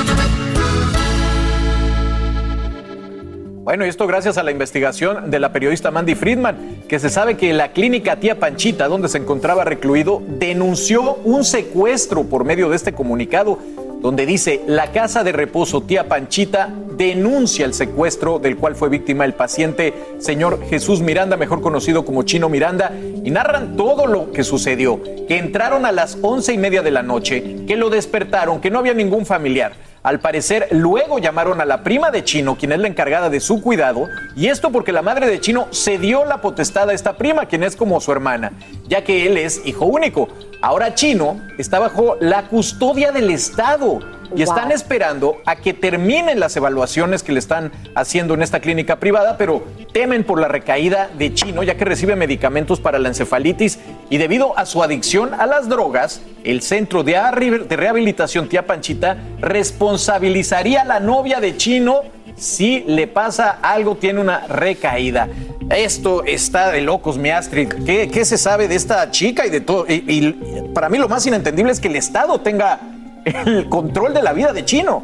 Bueno, 3.69 3.85
y 3.85 3.91
esto 3.91 4.07
gracias 4.07 4.39
a 4.39 4.43
la 4.43 4.51
investigación 4.51 5.31
de 5.31 5.39
la 5.39 5.53
periodista 5.53 5.91
Mandy 5.91 6.15
Friedman, 6.15 6.85
que 6.89 6.99
se 6.99 7.11
sabe 7.11 7.37
que 7.37 7.53
la 7.53 7.73
clínica 7.73 8.17
Tía 8.17 8.41
Panchita, 8.41 8.89
donde 8.89 9.11
se 9.11 9.19
encontraba 9.19 9.63
recluido, 9.63 10.23
denunció 10.27 11.17
un 11.17 11.45
secuestro 11.45 12.25
por 12.25 12.47
medio 12.47 12.71
de 12.71 12.77
este 12.77 12.95
comunicado, 12.95 13.59
donde 14.01 14.25
dice, 14.25 14.63
la 14.67 14.91
casa 14.91 15.23
de 15.23 15.33
reposo 15.33 15.83
Tía 15.83 16.09
Panchita 16.09 16.71
denuncia 16.97 17.67
el 17.67 17.75
secuestro 17.75 18.39
del 18.39 18.57
cual 18.57 18.75
fue 18.75 18.89
víctima 18.89 19.27
el 19.27 19.35
paciente 19.35 19.93
señor 20.19 20.61
Jesús 20.71 21.03
Miranda, 21.03 21.37
mejor 21.37 21.61
conocido 21.61 22.07
como 22.07 22.23
Chino 22.23 22.49
Miranda, 22.49 22.91
y 23.23 23.31
narran 23.31 23.77
todo 23.77 24.07
lo 24.07 24.33
que 24.33 24.45
sucedió, 24.45 25.03
que 25.03 25.37
entraron 25.37 25.85
a 25.85 25.93
las 25.93 26.17
once 26.23 26.55
y 26.55 26.57
media 26.57 26.81
de 26.81 26.91
la 26.91 27.03
noche, 27.03 27.67
que 27.67 27.77
lo 27.77 27.91
despertaron, 27.91 28.63
que 28.63 28.71
no 28.71 28.79
había 28.79 28.95
ningún 28.95 29.27
familiar. 29.27 29.88
Al 30.09 30.21
parecer, 30.21 30.69
luego 30.71 31.19
llamaron 31.19 31.61
a 31.61 31.67
la 31.67 31.83
prima 31.83 32.11
de 32.11 32.25
Chino, 32.25 32.57
quien 32.57 32.73
es 32.73 32.79
la 32.79 32.89
encargada 32.89 33.29
de 33.29 33.41
su 33.41 33.61
cuidado, 33.61 34.09
y 34.35 34.47
esto 34.47 34.73
porque 34.73 34.91
la 34.91 35.03
madre 35.03 35.27
de 35.27 35.39
Chino 35.39 35.69
cedió 35.71 36.25
la 36.25 36.41
potestad 36.41 36.89
a 36.89 36.95
esta 36.95 37.19
prima, 37.19 37.45
quien 37.45 37.63
es 37.63 37.77
como 37.77 38.01
su 38.01 38.11
hermana, 38.11 38.53
ya 38.87 39.05
que 39.05 39.27
él 39.27 39.37
es 39.37 39.61
hijo 39.67 39.85
único. 39.85 40.31
Ahora 40.61 40.95
Chino 40.95 41.41
está 41.57 41.79
bajo 41.79 42.17
la 42.21 42.49
custodia 42.49 43.13
del 43.13 43.31
Estado 43.31 44.01
y 44.35 44.43
están 44.43 44.73
esperando 44.73 45.37
a 45.47 45.57
que 45.57 45.73
terminen 45.73 46.41
las 46.41 46.57
evaluaciones 46.57 47.23
que 47.23 47.33
le 47.33 47.39
están 47.39 47.73
haciendo 47.95 48.35
en 48.35 48.43
esta 48.43 48.61
clínica 48.61 48.97
privada, 48.97 49.37
pero 49.39 49.65
temen 49.93 50.25
por 50.25 50.41
la 50.41 50.49
recaída 50.49 51.09
de 51.17 51.33
Chino, 51.33 51.63
ya 51.63 51.77
que 51.77 51.85
recibe 51.85 52.17
medicamentos 52.17 52.81
para 52.81 52.99
la 52.99 53.09
encefalitis 53.09 53.79
y 54.11 54.19
debido 54.19 54.59
a 54.59 54.67
su 54.67 54.83
adicción 54.83 55.33
a 55.33 55.47
las 55.47 55.69
drogas, 55.69 56.23
el 56.45 56.61
Centro 56.61 57.05
de, 57.05 57.13
de 57.69 57.77
Rehabilitación 57.77 58.49
Tía 58.49 58.67
Panchita 58.67 59.17
responsabilizaría 59.41 60.83
a 60.83 60.85
la 60.85 61.01
novia 61.01 61.41
de 61.41 61.57
Chino 61.57 62.03
si 62.39 62.85
le 62.87 63.09
pasa 63.09 63.59
algo, 63.63 63.97
tiene 63.97 64.21
una 64.21 64.47
recaída. 64.47 65.29
Esto 65.71 66.25
está 66.25 66.71
de 66.71 66.81
locos, 66.81 67.19
mi 67.19 67.31
Astrid. 67.31 67.69
¿Qué, 67.85 68.09
qué 68.09 68.25
se 68.25 68.39
sabe 68.39 68.69
de 68.69 68.75
esta 68.75 69.11
chica 69.11 69.47
y 69.47 69.51
de 69.51 69.61
todo? 69.61 69.85
Y, 69.87 70.33
para 70.75 70.89
mí 70.89 70.97
lo 70.97 71.09
más 71.09 71.27
inentendible 71.27 71.73
es 71.73 71.81
que 71.81 71.89
el 71.89 71.97
Estado 71.97 72.41
tenga 72.41 72.81
el 73.25 73.69
control 73.69 74.15
de 74.15 74.23
la 74.23 74.33
vida 74.33 74.53
de 74.53 74.65
Chino. 74.65 75.03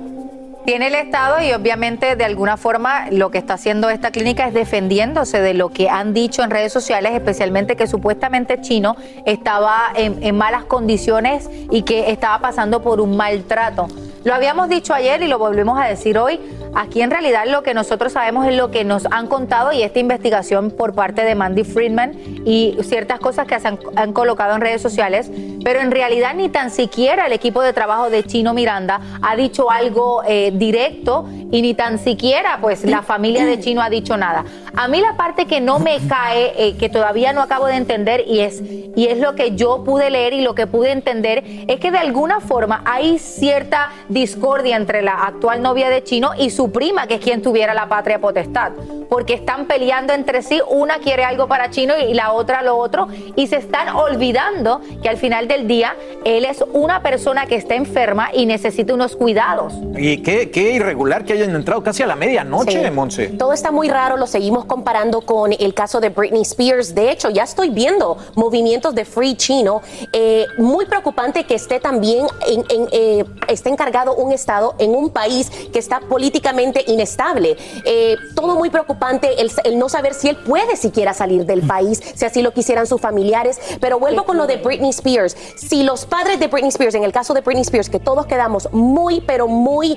Tiene 0.64 0.86
el 0.86 0.94
Estado 0.94 1.42
y 1.42 1.52
obviamente 1.52 2.16
de 2.16 2.24
alguna 2.24 2.56
forma 2.56 3.10
lo 3.10 3.30
que 3.30 3.36
está 3.36 3.54
haciendo 3.54 3.90
esta 3.90 4.10
clínica 4.10 4.48
es 4.48 4.54
defendiéndose 4.54 5.42
de 5.42 5.52
lo 5.52 5.68
que 5.68 5.90
han 5.90 6.14
dicho 6.14 6.42
en 6.42 6.48
redes 6.48 6.72
sociales, 6.72 7.12
especialmente 7.12 7.76
que 7.76 7.86
supuestamente 7.86 8.62
Chino 8.62 8.96
estaba 9.26 9.92
en 9.94 10.34
malas 10.34 10.64
condiciones 10.64 11.50
y 11.70 11.82
que 11.82 12.10
estaba 12.10 12.38
pasando 12.38 12.80
por 12.80 13.02
un 13.02 13.14
maltrato. 13.14 13.88
Lo 14.24 14.32
habíamos 14.32 14.70
dicho 14.70 14.94
ayer 14.94 15.22
y 15.22 15.28
lo 15.28 15.38
volvemos 15.38 15.78
a 15.78 15.84
decir 15.84 16.16
hoy. 16.16 16.40
Aquí 16.74 17.02
en 17.02 17.10
realidad 17.10 17.44
lo 17.46 17.62
que 17.62 17.74
nosotros 17.74 18.14
sabemos 18.14 18.48
es 18.48 18.56
lo 18.56 18.70
que 18.70 18.82
nos 18.82 19.06
han 19.10 19.26
contado 19.28 19.72
y 19.72 19.82
esta 19.82 19.98
investigación 19.98 20.70
por 20.70 20.94
parte 20.94 21.24
de 21.24 21.34
Mandy 21.34 21.62
Friedman 21.62 22.14
y 22.46 22.76
ciertas 22.82 23.20
cosas 23.20 23.46
que 23.46 23.60
se 23.60 23.68
han, 23.68 24.12
colocado 24.12 24.54
en 24.54 24.62
redes 24.62 24.80
sociales, 24.80 25.30
pero 25.62 25.80
en 25.80 25.90
realidad 25.90 26.34
ni 26.34 26.48
tan 26.48 26.70
siquiera 26.70 27.26
el 27.26 27.32
equipo 27.32 27.62
de 27.62 27.72
trabajo 27.72 28.08
de 28.08 28.24
Chino 28.24 28.54
Miranda 28.54 29.00
ha 29.22 29.36
dicho 29.36 29.70
algo 29.70 30.22
eh, 30.26 30.52
directo 30.54 31.28
y 31.52 31.62
ni 31.62 31.74
tan 31.74 31.98
siquiera 31.98 32.58
pues 32.60 32.84
la 32.84 33.02
familia 33.02 33.44
de 33.44 33.60
Chino 33.60 33.82
ha 33.82 33.90
dicho 33.90 34.16
nada. 34.16 34.44
A 34.76 34.88
mí 34.88 35.00
la 35.00 35.16
parte 35.16 35.46
que 35.46 35.60
no 35.60 35.78
me 35.78 35.98
cae, 36.08 36.52
eh, 36.56 36.76
que 36.76 36.88
todavía 36.88 37.32
no 37.32 37.42
acabo 37.42 37.66
de 37.66 37.76
entender 37.76 38.24
y 38.26 38.40
es, 38.40 38.60
y 38.60 39.06
es 39.06 39.18
lo 39.18 39.36
que 39.36 39.54
yo 39.54 39.84
pude 39.84 40.10
leer 40.10 40.32
y 40.32 40.40
lo 40.40 40.56
que 40.56 40.66
pude 40.66 40.90
entender, 40.90 41.44
es 41.68 41.78
que 41.78 41.92
de 41.92 41.98
alguna 41.98 42.40
forma 42.40 42.82
hay 42.84 43.18
cierta 43.20 43.90
discordia 44.08 44.76
entre 44.76 45.02
la 45.02 45.12
actual 45.12 45.62
novia 45.62 45.90
de 45.90 46.02
Chino 46.02 46.32
y 46.36 46.50
su 46.50 46.72
prima, 46.72 47.06
que 47.06 47.14
es 47.14 47.20
quien 47.20 47.40
tuviera 47.40 47.72
la 47.72 47.88
patria 47.88 48.20
potestad, 48.20 48.72
porque 49.08 49.34
están 49.34 49.66
peleando 49.66 50.12
entre 50.12 50.42
sí, 50.42 50.60
una 50.68 50.98
quiere 50.98 51.22
algo 51.24 51.46
para 51.46 51.70
Chino 51.70 51.94
y 51.96 52.12
la 52.12 52.32
otra 52.32 52.62
lo 52.62 52.76
otro, 52.76 53.06
y 53.36 53.46
se 53.46 53.56
están 53.56 53.90
olvidando 53.90 54.80
que 55.02 55.08
al 55.08 55.18
final 55.18 55.46
del 55.46 55.68
día 55.68 55.94
él 56.24 56.44
es 56.44 56.64
una 56.72 57.00
persona 57.00 57.46
que 57.46 57.54
está 57.54 57.76
enferma 57.76 58.30
y 58.32 58.44
necesita 58.46 58.92
unos 58.92 59.14
cuidados. 59.14 59.74
Y 59.96 60.18
qué, 60.22 60.50
qué 60.50 60.72
irregular 60.72 61.24
que 61.24 61.34
hayan 61.34 61.54
entrado 61.54 61.82
casi 61.84 62.02
a 62.02 62.06
la 62.06 62.16
medianoche, 62.16 62.72
Sí. 62.84 62.90
Monse. 62.90 63.26
Todo 63.28 63.52
está 63.52 63.70
muy 63.70 63.88
raro, 63.88 64.16
lo 64.16 64.26
seguimos 64.26 64.63
comparando 64.66 65.20
con 65.20 65.52
el 65.52 65.74
caso 65.74 66.00
de 66.00 66.08
Britney 66.08 66.42
Spears. 66.42 66.94
De 66.94 67.10
hecho, 67.10 67.30
ya 67.30 67.44
estoy 67.44 67.70
viendo 67.70 68.16
movimientos 68.34 68.94
de 68.94 69.04
Free 69.04 69.36
Chino. 69.36 69.82
Eh, 70.12 70.46
muy 70.58 70.86
preocupante 70.86 71.44
que 71.44 71.54
esté 71.54 71.80
también 71.80 72.26
en, 72.46 72.64
en, 72.68 72.88
eh, 72.92 73.24
esté 73.48 73.70
encargado 73.70 74.14
un 74.14 74.32
Estado 74.32 74.74
en 74.78 74.94
un 74.94 75.10
país 75.10 75.50
que 75.72 75.78
está 75.78 76.00
políticamente 76.00 76.84
inestable. 76.86 77.56
Eh, 77.84 78.16
todo 78.34 78.56
muy 78.56 78.70
preocupante, 78.70 79.40
el, 79.40 79.50
el 79.64 79.78
no 79.78 79.88
saber 79.88 80.14
si 80.14 80.28
él 80.28 80.36
puede 80.36 80.76
siquiera 80.76 81.14
salir 81.14 81.44
del 81.46 81.62
país, 81.62 82.00
si 82.14 82.24
así 82.24 82.42
lo 82.42 82.52
quisieran 82.52 82.86
sus 82.86 83.00
familiares. 83.00 83.58
Pero 83.80 83.98
vuelvo 83.98 84.24
con 84.24 84.36
lo 84.36 84.46
de 84.46 84.56
Britney 84.56 84.90
Spears. 84.90 85.36
Si 85.56 85.82
los 85.82 86.06
padres 86.06 86.40
de 86.40 86.48
Britney 86.48 86.68
Spears, 86.68 86.94
en 86.94 87.04
el 87.04 87.12
caso 87.12 87.34
de 87.34 87.40
Britney 87.40 87.62
Spears, 87.62 87.88
que 87.88 88.00
todos 88.00 88.26
quedamos 88.26 88.68
muy, 88.72 89.20
pero 89.20 89.48
muy 89.48 89.96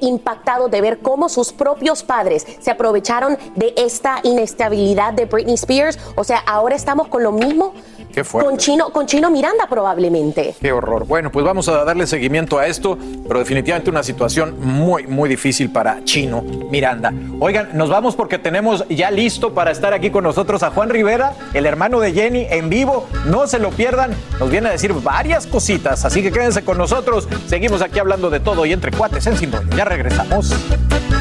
impactados 0.00 0.70
de 0.70 0.80
ver 0.80 0.98
cómo 0.98 1.28
sus 1.28 1.52
propios 1.52 2.02
padres 2.02 2.46
se 2.60 2.70
aprovecharon 2.70 3.38
de 3.54 3.74
esta 3.94 4.18
inestabilidad 4.24 5.12
de 5.12 5.26
Britney 5.26 5.54
Spears, 5.54 5.98
o 6.16 6.24
sea, 6.24 6.38
ahora 6.38 6.74
estamos 6.74 7.06
con 7.06 7.22
lo 7.22 7.30
mismo 7.30 7.74
Qué 8.12 8.22
con 8.24 8.58
Chino, 8.58 8.90
con 8.90 9.06
Chino 9.06 9.30
Miranda 9.30 9.66
probablemente. 9.68 10.54
Qué 10.60 10.72
horror. 10.72 11.06
Bueno, 11.06 11.30
pues 11.30 11.44
vamos 11.44 11.68
a 11.68 11.84
darle 11.84 12.06
seguimiento 12.06 12.58
a 12.58 12.66
esto, 12.66 12.98
pero 13.26 13.38
definitivamente 13.40 13.90
una 13.90 14.02
situación 14.02 14.56
muy, 14.60 15.06
muy 15.06 15.28
difícil 15.28 15.70
para 15.70 16.04
Chino 16.04 16.42
Miranda. 16.42 17.12
Oigan, 17.40 17.70
nos 17.74 17.88
vamos 17.88 18.14
porque 18.16 18.38
tenemos 18.38 18.84
ya 18.88 19.10
listo 19.10 19.54
para 19.54 19.70
estar 19.70 19.92
aquí 19.92 20.10
con 20.10 20.24
nosotros 20.24 20.62
a 20.62 20.70
Juan 20.70 20.90
Rivera, 20.90 21.34
el 21.54 21.66
hermano 21.66 22.00
de 22.00 22.12
Jenny, 22.12 22.46
en 22.50 22.68
vivo. 22.68 23.06
No 23.26 23.46
se 23.46 23.58
lo 23.58 23.70
pierdan, 23.70 24.12
nos 24.38 24.50
viene 24.50 24.68
a 24.68 24.72
decir 24.72 24.92
varias 24.92 25.46
cositas, 25.46 26.04
así 26.04 26.22
que 26.22 26.32
quédense 26.32 26.64
con 26.64 26.78
nosotros. 26.78 27.28
Seguimos 27.46 27.80
aquí 27.82 27.98
hablando 27.98 28.30
de 28.30 28.40
todo 28.40 28.66
y 28.66 28.72
entre 28.72 28.92
cuates 28.92 29.26
en 29.26 29.36
Sin. 29.36 29.52
Ya 29.76 29.84
regresamos. 29.84 30.54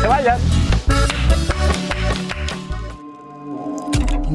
Se 0.01 0.07
vayan. 0.07 0.62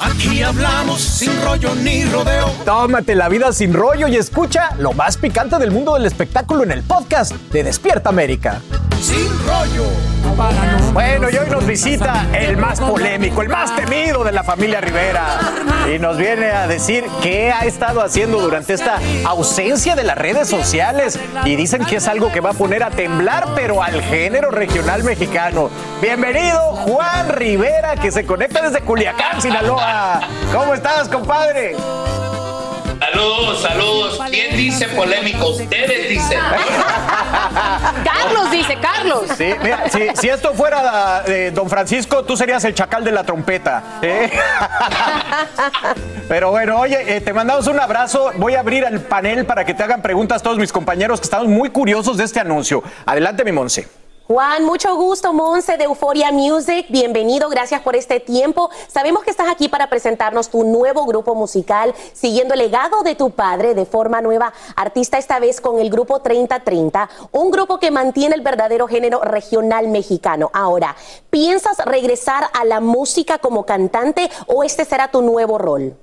Aquí 0.00 0.42
hablamos 0.42 1.00
sin 1.00 1.30
rollo 1.42 1.74
ni 1.74 2.04
rodeo. 2.04 2.50
Tómate 2.64 3.14
la 3.14 3.28
vida 3.28 3.52
sin 3.52 3.72
rollo 3.72 4.08
y 4.08 4.16
escucha 4.16 4.70
lo 4.78 4.92
más 4.92 5.16
picante 5.16 5.56
del 5.58 5.70
mundo 5.70 5.94
del 5.94 6.04
espectáculo 6.04 6.64
en 6.64 6.72
el 6.72 6.82
podcast 6.82 7.32
de 7.50 7.64
Despierta 7.64 8.10
América. 8.10 8.60
Sin 9.00 9.28
rollo. 9.46 9.86
Bueno, 10.92 11.30
y 11.30 11.36
hoy 11.36 11.48
nos 11.48 11.66
visita 11.66 12.26
el 12.34 12.58
más 12.58 12.78
polémico, 12.80 13.40
el 13.40 13.48
más 13.48 13.74
temido 13.74 14.22
de 14.22 14.32
la 14.32 14.44
familia 14.44 14.82
Rivera. 14.82 15.40
Y 15.94 15.98
nos 15.98 16.18
viene 16.18 16.50
a 16.50 16.66
decir 16.66 17.06
qué 17.22 17.50
ha 17.52 17.60
estado 17.60 18.02
haciendo 18.02 18.40
durante 18.40 18.74
esta 18.74 18.98
ausencia 19.24 19.96
de 19.96 20.04
las 20.04 20.18
redes 20.18 20.48
sociales. 20.48 21.18
Y 21.44 21.56
dicen 21.56 21.86
que 21.86 21.96
es 21.96 22.08
algo 22.08 22.30
que 22.32 22.40
va 22.40 22.50
a 22.50 22.54
poner 22.54 22.82
a 22.82 22.90
temblar, 22.90 23.48
pero 23.54 23.82
al 23.82 24.02
género 24.02 24.50
regional 24.50 25.04
mexicano. 25.04 25.70
Bienvenido, 26.02 26.60
Juan 26.60 27.30
Rivera, 27.30 27.96
que 27.96 28.10
se 28.10 28.26
conecta 28.26 28.60
desde 28.60 28.80
Culiacán, 28.84 29.40
Sinaloa. 29.40 29.85
¿Cómo 30.52 30.74
estás, 30.74 31.08
compadre? 31.08 31.76
Saludos, 32.98 33.62
saludos. 33.62 34.20
¿Quién 34.30 34.56
dice 34.56 34.88
polémico? 34.88 35.50
Ustedes 35.50 36.08
dicen. 36.08 36.38
Carlos 38.04 38.50
dice, 38.50 38.76
Carlos. 38.80 39.24
Sí, 39.36 39.54
mira, 39.62 39.88
si, 39.90 40.08
si 40.14 40.28
esto 40.28 40.54
fuera 40.54 41.22
eh, 41.26 41.52
Don 41.54 41.68
Francisco, 41.68 42.24
tú 42.24 42.36
serías 42.36 42.64
el 42.64 42.74
chacal 42.74 43.04
de 43.04 43.12
la 43.12 43.22
trompeta. 43.24 44.00
¿eh? 44.02 44.30
Pero 46.28 46.50
bueno, 46.50 46.80
oye, 46.80 47.16
eh, 47.16 47.20
te 47.20 47.32
mandamos 47.32 47.66
un 47.66 47.78
abrazo. 47.78 48.32
Voy 48.36 48.54
a 48.54 48.60
abrir 48.60 48.84
el 48.84 49.00
panel 49.00 49.44
para 49.46 49.64
que 49.64 49.74
te 49.74 49.82
hagan 49.82 50.02
preguntas 50.02 50.42
todos 50.42 50.58
mis 50.58 50.72
compañeros 50.72 51.20
que 51.20 51.24
estamos 51.24 51.48
muy 51.48 51.70
curiosos 51.70 52.16
de 52.16 52.24
este 52.24 52.40
anuncio. 52.40 52.82
Adelante, 53.04 53.44
mi 53.44 53.52
Monse. 53.52 54.05
Juan, 54.28 54.64
mucho 54.64 54.96
gusto, 54.96 55.32
Monse 55.32 55.76
de 55.76 55.84
Euphoria 55.84 56.32
Music. 56.32 56.86
Bienvenido, 56.88 57.48
gracias 57.48 57.80
por 57.82 57.94
este 57.94 58.18
tiempo. 58.18 58.70
Sabemos 58.88 59.22
que 59.22 59.30
estás 59.30 59.46
aquí 59.48 59.68
para 59.68 59.88
presentarnos 59.88 60.50
tu 60.50 60.64
nuevo 60.64 61.06
grupo 61.06 61.36
musical, 61.36 61.94
siguiendo 62.12 62.54
el 62.54 62.58
legado 62.58 63.04
de 63.04 63.14
tu 63.14 63.30
padre 63.30 63.74
de 63.74 63.86
forma 63.86 64.20
nueva, 64.20 64.52
artista 64.74 65.16
esta 65.16 65.38
vez 65.38 65.60
con 65.60 65.78
el 65.78 65.90
grupo 65.90 66.22
3030, 66.22 67.08
un 67.30 67.52
grupo 67.52 67.78
que 67.78 67.92
mantiene 67.92 68.34
el 68.34 68.40
verdadero 68.40 68.88
género 68.88 69.20
regional 69.22 69.86
mexicano. 69.86 70.50
Ahora, 70.52 70.96
¿piensas 71.30 71.78
regresar 71.84 72.50
a 72.52 72.64
la 72.64 72.80
música 72.80 73.38
como 73.38 73.64
cantante 73.64 74.28
o 74.48 74.64
este 74.64 74.84
será 74.84 75.08
tu 75.08 75.22
nuevo 75.22 75.56
rol? 75.56 75.96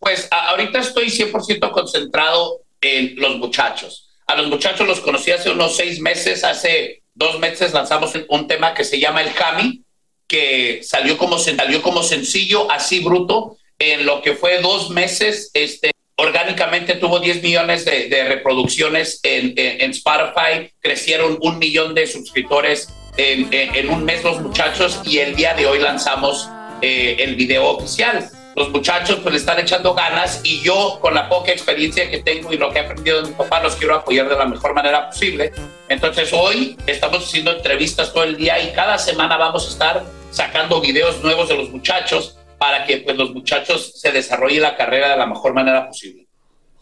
Pues 0.00 0.28
ahorita 0.30 0.80
estoy 0.80 1.06
100% 1.06 1.70
concentrado 1.70 2.60
en 2.82 3.16
los 3.16 3.36
muchachos. 3.38 4.05
A 4.26 4.34
los 4.36 4.48
muchachos 4.48 4.86
los 4.86 5.00
conocí 5.00 5.30
hace 5.30 5.50
unos 5.50 5.76
seis 5.76 6.00
meses. 6.00 6.42
Hace 6.44 7.02
dos 7.14 7.38
meses 7.38 7.72
lanzamos 7.72 8.12
un, 8.28 8.48
tema 8.48 8.74
que 8.74 8.84
se 8.84 8.98
llama 8.98 9.22
El 9.22 9.30
Jami, 9.30 9.82
que 10.26 10.80
salió 10.82 11.16
como, 11.16 11.38
salió 11.38 11.80
como 11.82 12.02
sencillo, 12.02 12.70
así 12.70 13.00
bruto. 13.00 13.56
En 13.78 14.06
lo 14.06 14.22
que 14.22 14.32
fue 14.34 14.60
dos 14.60 14.90
meses, 14.90 15.50
este, 15.54 15.90
orgánicamente 16.16 16.94
tuvo 16.94 17.20
10 17.20 17.42
millones 17.42 17.84
de, 17.84 18.08
de 18.08 18.24
reproducciones 18.24 19.20
en, 19.22 19.52
en- 19.56 19.80
en 19.82 19.90
Spotify. 19.92 20.72
Crecieron 20.80 21.38
un 21.40 21.58
millón 21.58 21.94
de 21.94 22.06
suscriptores 22.06 22.88
en- 23.16 23.48
en 23.52 23.88
un 23.90 24.04
mes 24.04 24.24
los 24.24 24.40
muchachos 24.40 25.00
y 25.04 25.18
el 25.18 25.36
día 25.36 25.54
de 25.54 25.66
hoy 25.66 25.78
lanzamos 25.78 26.48
eh, 26.82 27.16
el 27.20 27.36
video 27.36 27.66
oficial. 27.68 28.28
Los 28.56 28.70
muchachos 28.70 29.18
pues 29.22 29.34
le 29.34 29.38
están 29.38 29.58
echando 29.58 29.92
ganas 29.92 30.40
y 30.42 30.62
yo 30.62 30.98
con 31.02 31.12
la 31.12 31.28
poca 31.28 31.52
experiencia 31.52 32.10
que 32.10 32.20
tengo 32.20 32.50
y 32.54 32.56
lo 32.56 32.72
que 32.72 32.78
he 32.78 32.80
aprendido 32.80 33.20
de 33.20 33.28
mi 33.28 33.34
papá 33.34 33.62
los 33.62 33.76
quiero 33.76 33.96
apoyar 33.96 34.30
de 34.30 34.34
la 34.34 34.46
mejor 34.46 34.72
manera 34.72 35.10
posible. 35.10 35.52
Entonces 35.90 36.32
hoy 36.32 36.74
estamos 36.86 37.24
haciendo 37.24 37.52
entrevistas 37.52 38.14
todo 38.14 38.24
el 38.24 38.38
día 38.38 38.58
y 38.58 38.72
cada 38.72 38.96
semana 38.96 39.36
vamos 39.36 39.66
a 39.66 39.70
estar 39.70 40.04
sacando 40.30 40.80
videos 40.80 41.22
nuevos 41.22 41.50
de 41.50 41.56
los 41.58 41.68
muchachos 41.68 42.38
para 42.56 42.86
que 42.86 42.96
pues 42.96 43.14
los 43.18 43.34
muchachos 43.34 43.92
se 44.00 44.10
desarrollen 44.10 44.62
la 44.62 44.74
carrera 44.74 45.10
de 45.10 45.18
la 45.18 45.26
mejor 45.26 45.52
manera 45.52 45.86
posible. 45.86 46.25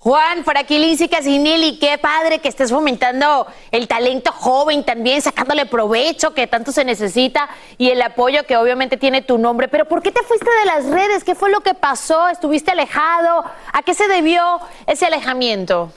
Juan, 0.04 0.44
por 0.44 0.58
aquí 0.58 0.78
Lindsay 0.78 1.08
Casinelli, 1.08 1.78
qué 1.78 1.96
padre 1.96 2.38
que 2.38 2.48
estés 2.48 2.68
fomentando 2.68 3.46
el 3.70 3.88
talento 3.88 4.32
joven 4.32 4.84
también, 4.84 5.22
sacándole 5.22 5.64
provecho 5.64 6.34
que 6.34 6.46
tanto 6.46 6.72
se 6.72 6.84
necesita 6.84 7.48
y 7.78 7.88
el 7.88 8.02
apoyo 8.02 8.44
que 8.44 8.58
obviamente 8.58 8.98
tiene 8.98 9.22
tu 9.22 9.38
nombre. 9.38 9.66
Pero 9.66 9.88
¿por 9.88 10.02
qué 10.02 10.12
te 10.12 10.22
fuiste 10.22 10.50
de 10.60 10.66
las 10.66 10.84
redes? 10.84 11.24
¿Qué 11.24 11.34
fue 11.34 11.50
lo 11.50 11.62
que 11.62 11.72
pasó? 11.72 12.28
¿Estuviste 12.28 12.72
alejado? 12.72 13.50
¿A 13.72 13.82
qué 13.82 13.94
se 13.94 14.06
debió 14.06 14.60
ese 14.86 15.06
alejamiento? 15.06 15.90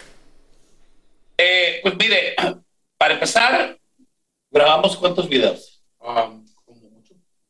Eh, 1.38 1.82
pues 1.84 1.98
mire, 1.98 2.34
para 2.98 3.16
empezar, 3.16 3.78
grabamos 4.50 4.96
cuántos 4.96 5.28
videos? 5.28 5.84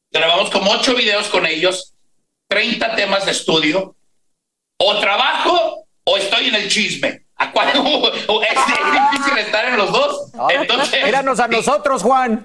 Grabamos 0.09 0.49
como 0.49 0.71
ocho 0.71 0.95
videos 0.95 1.27
con 1.27 1.45
ellos, 1.45 1.93
30 2.47 2.95
temas 2.95 3.25
de 3.25 3.31
estudio. 3.33 3.95
O 4.79 4.99
trabajo 4.99 5.86
o 6.09 6.17
estoy 6.17 6.47
en 6.47 6.55
el 6.55 6.69
chisme. 6.69 7.21
¿A 7.39 7.51
cuál? 7.51 7.67
o 7.77 8.41
es, 8.41 8.49
es 8.49 9.11
difícil 9.11 9.37
estar 9.37 9.65
en 9.65 9.77
los 9.77 9.91
dos. 9.91 10.31
Entonces, 10.49 11.03
Míranos 11.03 11.39
a 11.39 11.47
nosotros, 11.47 12.01
Juan. 12.01 12.43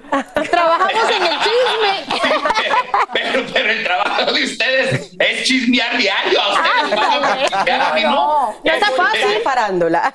Trabajamos 0.50 1.10
en 1.16 1.22
el 1.22 1.38
chisme. 1.38 2.20
pero, 3.14 3.44
pero 3.52 3.70
el 3.70 3.84
trabajo 3.84 4.32
de 4.32 4.44
ustedes 4.44 5.12
es 5.18 5.44
chismear 5.44 5.96
diario. 5.96 6.40
A 6.42 6.52
ustedes 6.52 6.90
van 7.10 7.24
a 7.24 7.42
chismear, 7.46 7.80
a 7.82 7.94
mí 7.94 8.02
no. 8.02 8.60
No 8.64 8.72
está 8.72 8.90
fácil. 8.90 9.38
Farándula. 9.42 10.12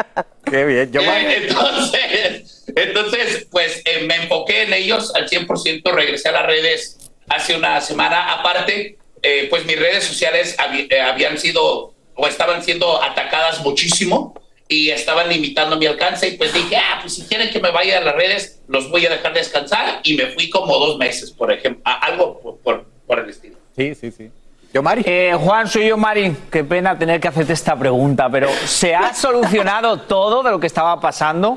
Qué 0.50 0.64
bien, 0.64 0.90
yo 0.92 1.00
Eh, 1.02 1.36
entonces, 1.48 2.64
entonces, 2.76 3.46
pues 3.50 3.82
eh, 3.84 4.04
me 4.06 4.16
enfoqué 4.16 4.62
en 4.62 4.72
ellos 4.72 5.12
al 5.14 5.28
100%, 5.28 5.82
regresé 5.92 6.28
a 6.28 6.32
las 6.32 6.46
redes 6.46 7.10
hace 7.28 7.56
una 7.56 7.80
semana. 7.80 8.32
Aparte, 8.32 8.96
eh, 9.22 9.46
pues 9.50 9.64
mis 9.66 9.78
redes 9.78 10.04
sociales 10.04 10.56
habi- 10.58 10.86
eh, 10.90 11.00
habían 11.00 11.36
sido 11.38 11.93
o 12.16 12.26
estaban 12.26 12.62
siendo 12.62 13.02
atacadas 13.02 13.60
muchísimo 13.62 14.34
y 14.68 14.90
estaban 14.90 15.28
limitando 15.28 15.76
mi 15.76 15.86
alcance 15.86 16.28
y 16.28 16.36
pues 16.36 16.52
dije, 16.54 16.76
ah, 16.76 16.98
pues 17.00 17.14
si 17.16 17.22
quieren 17.26 17.50
que 17.50 17.60
me 17.60 17.70
vaya 17.70 17.98
a 17.98 18.00
las 18.00 18.14
redes, 18.14 18.60
los 18.68 18.90
voy 18.90 19.04
a 19.06 19.10
dejar 19.10 19.34
descansar 19.34 20.00
y 20.02 20.14
me 20.14 20.26
fui 20.28 20.48
como 20.48 20.78
dos 20.78 20.96
meses, 20.98 21.30
por 21.30 21.52
ejemplo, 21.52 21.82
a- 21.84 21.98
algo 22.06 22.40
por, 22.40 22.56
por, 22.58 22.84
por 23.06 23.18
el 23.18 23.28
estilo. 23.30 23.56
Sí, 23.76 23.94
sí, 23.94 24.10
sí. 24.10 24.30
Yo, 24.72 24.82
Mari. 24.82 25.02
Eh, 25.06 25.36
Juan, 25.38 25.68
soy 25.68 25.88
yo, 25.88 25.96
Mari. 25.96 26.34
Qué 26.50 26.64
pena 26.64 26.98
tener 26.98 27.20
que 27.20 27.28
hacerte 27.28 27.52
esta 27.52 27.76
pregunta, 27.76 28.28
pero 28.30 28.48
¿se 28.66 28.94
ha 28.94 29.14
solucionado 29.14 29.98
todo 30.00 30.42
de 30.42 30.50
lo 30.50 30.58
que 30.58 30.66
estaba 30.66 30.98
pasando? 31.00 31.56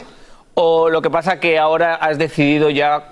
¿O 0.54 0.90
lo 0.90 1.02
que 1.02 1.10
pasa 1.10 1.40
que 1.40 1.58
ahora 1.58 1.96
has 1.96 2.18
decidido 2.18 2.70
ya 2.70 3.10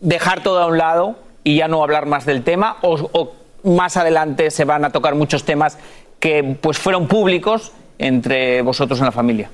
dejar 0.00 0.42
todo 0.42 0.60
a 0.62 0.66
un 0.66 0.78
lado 0.78 1.16
y 1.44 1.56
ya 1.56 1.66
no 1.68 1.82
hablar 1.82 2.06
más 2.06 2.26
del 2.26 2.42
tema? 2.44 2.76
¿O, 2.82 2.94
o 3.12 3.32
más 3.64 3.96
adelante 3.96 4.50
se 4.50 4.64
van 4.64 4.84
a 4.84 4.90
tocar 4.90 5.14
muchos 5.14 5.44
temas 5.44 5.78
que 6.20 6.56
pues 6.60 6.78
fueron 6.78 7.08
públicos 7.08 7.72
entre 7.98 8.62
vosotros 8.62 8.98
en 8.98 9.06
la 9.06 9.12
familia? 9.12 9.50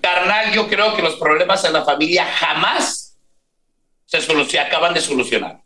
Carnal, 0.00 0.52
yo 0.52 0.68
creo 0.68 0.94
que 0.94 1.02
los 1.02 1.16
problemas 1.16 1.64
en 1.64 1.72
la 1.72 1.84
familia 1.84 2.26
jamás 2.26 3.16
se, 4.04 4.20
se 4.20 4.60
acaban 4.60 4.92
de 4.94 5.00
solucionar. 5.00 5.60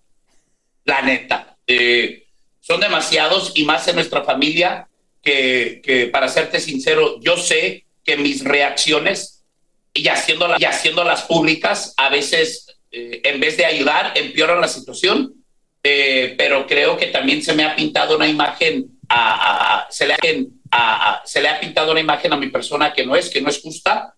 La 0.85 1.03
neta. 1.03 1.57
Eh, 1.67 2.25
son 2.61 2.81
demasiados 2.81 3.53
y 3.57 3.65
más 3.65 3.87
en 3.89 3.97
nuestra 3.97 4.23
familia 4.23 4.89
que, 5.23 5.81
que, 5.83 6.07
para 6.07 6.29
serte 6.29 6.61
sincero, 6.61 7.19
yo 7.21 7.37
sé 7.37 7.85
que 8.05 8.17
mis 8.17 8.45
reacciones 8.45 9.45
y 9.93 10.07
haciéndolas, 10.09 10.61
y 10.61 10.65
haciéndolas 10.65 11.23
públicas 11.23 11.95
a 11.97 12.09
veces, 12.09 12.79
eh, 12.93 13.21
en 13.25 13.41
vez 13.41 13.57
de 13.57 13.67
ayudar, 13.67 14.13
empeoran 14.15 14.61
la 14.61 14.69
situación. 14.69 15.35
Eh, 15.83 16.35
pero 16.37 16.67
creo 16.67 16.97
que 16.97 17.07
también 17.07 17.43
se 17.43 17.55
me 17.55 17.65
ha 17.65 17.75
pintado 17.77 18.17
una 18.17 18.27
imagen 18.27 18.98
se, 19.91 20.07
le 20.07 20.15
ha, 21.49 21.61
pintado 21.61 21.93
una 21.93 22.01
imagen 22.01 22.33
a 22.33 22.37
mi 22.37 22.49
persona 22.49 22.93
que 22.93 23.07
no 23.07 23.17
es, 23.17 23.31
que 23.31 23.41
no 23.41 23.49
es 23.49 23.61
justa. 23.61 24.15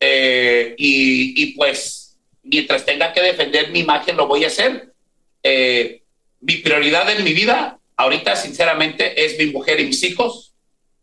Eh, 0.00 0.74
y, 0.76 1.54
pues, 1.54 2.16
mientras 2.42 2.84
tenga 2.84 3.12
que 3.12 3.22
defender 3.22 3.70
mi 3.70 3.80
imagen, 3.80 4.16
lo 4.16 4.26
voy 4.26 4.44
a 4.44 4.48
hacer. 4.48 4.92
Eh, 5.42 6.02
mi 6.40 6.56
prioridad 6.56 7.08
en 7.10 7.24
mi 7.24 7.32
vida, 7.32 7.78
ahorita, 7.96 8.36
sinceramente, 8.36 9.24
es 9.24 9.38
mi 9.38 9.46
mujer 9.46 9.80
y 9.80 9.86
mis 9.86 10.02
hijos. 10.02 10.52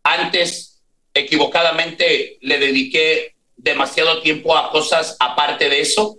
Antes, 0.02 0.82
equivocadamente, 1.14 2.38
le 2.40 2.58
dediqué 2.58 3.34
demasiado 3.56 4.22
tiempo 4.22 4.56
a 4.56 4.70
cosas 4.70 5.16
aparte 5.20 5.68
de 5.68 5.80
eso. 5.80 6.18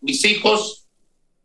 Mis 0.00 0.24
hijos 0.24 0.83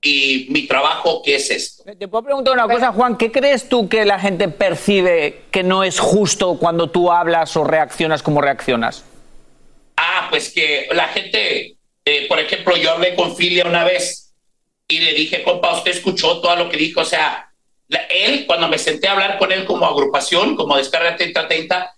y 0.02 0.48
mi 0.50 0.66
trabajo, 0.68 1.22
que 1.24 1.36
es 1.36 1.50
esto. 1.52 1.84
Te 1.98 2.08
puedo 2.08 2.24
preguntar 2.24 2.54
una 2.54 2.68
cosa, 2.68 2.92
Juan. 2.94 3.18
¿Qué 3.18 3.32
crees 3.32 3.68
tú 3.68 3.90
que 3.90 4.06
la 4.06 4.20
gente 4.20 4.48
percibe 4.48 5.42
que 5.52 5.64
no 5.64 5.84
es 5.84 6.00
justo 6.00 6.58
cuando 6.58 6.90
tú 6.90 7.12
hablas 7.12 7.56
o 7.58 7.64
reaccionas 7.64 8.24
como 8.24 8.42
reaccionas? 8.42 9.04
Ah, 9.98 10.28
pues 10.30 10.54
que 10.54 10.88
la 10.94 11.10
gente, 11.10 11.76
eh, 12.06 12.26
por 12.30 12.40
ejemplo, 12.40 12.78
yo 12.78 12.92
hablé 12.92 13.16
con 13.16 13.36
Filia 13.36 13.66
una 13.66 13.84
vez 13.84 14.34
y 14.88 15.00
le 15.00 15.14
dije, 15.14 15.44
compa, 15.44 15.76
usted 15.78 15.92
escuchó 15.92 16.40
todo 16.40 16.56
lo 16.56 16.70
que 16.70 16.78
dijo. 16.78 17.02
O 17.02 17.06
sea, 17.06 17.52
la- 17.90 18.04
él, 18.04 18.46
cuando 18.48 18.70
me 18.70 18.78
senté 18.78 19.08
a 19.10 19.12
hablar 19.14 19.38
con 19.38 19.52
él 19.52 19.66
como 19.66 19.86
agrupación, 19.86 20.56
como 20.56 20.78
Descarga 20.78 21.18
3030, 21.18 21.94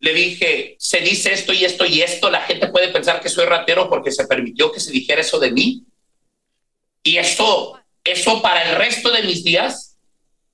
le 0.00 0.12
dije, 0.12 0.76
se 0.78 1.00
dice 1.00 1.32
esto 1.32 1.52
y 1.52 1.64
esto 1.64 1.84
y 1.86 2.02
esto, 2.02 2.30
la 2.30 2.40
gente 2.42 2.66
puede 2.68 2.88
pensar 2.88 3.20
que 3.20 3.28
soy 3.28 3.46
ratero 3.46 3.88
porque 3.88 4.10
se 4.10 4.26
permitió 4.26 4.72
que 4.72 4.80
se 4.80 4.90
dijera 4.90 5.20
eso 5.20 5.38
de 5.38 5.52
mí. 5.52 5.84
Y 7.02 7.16
eso, 7.18 7.78
eso 8.04 8.42
para 8.42 8.62
el 8.70 8.76
resto 8.76 9.10
de 9.10 9.22
mis 9.22 9.44
días, 9.44 9.96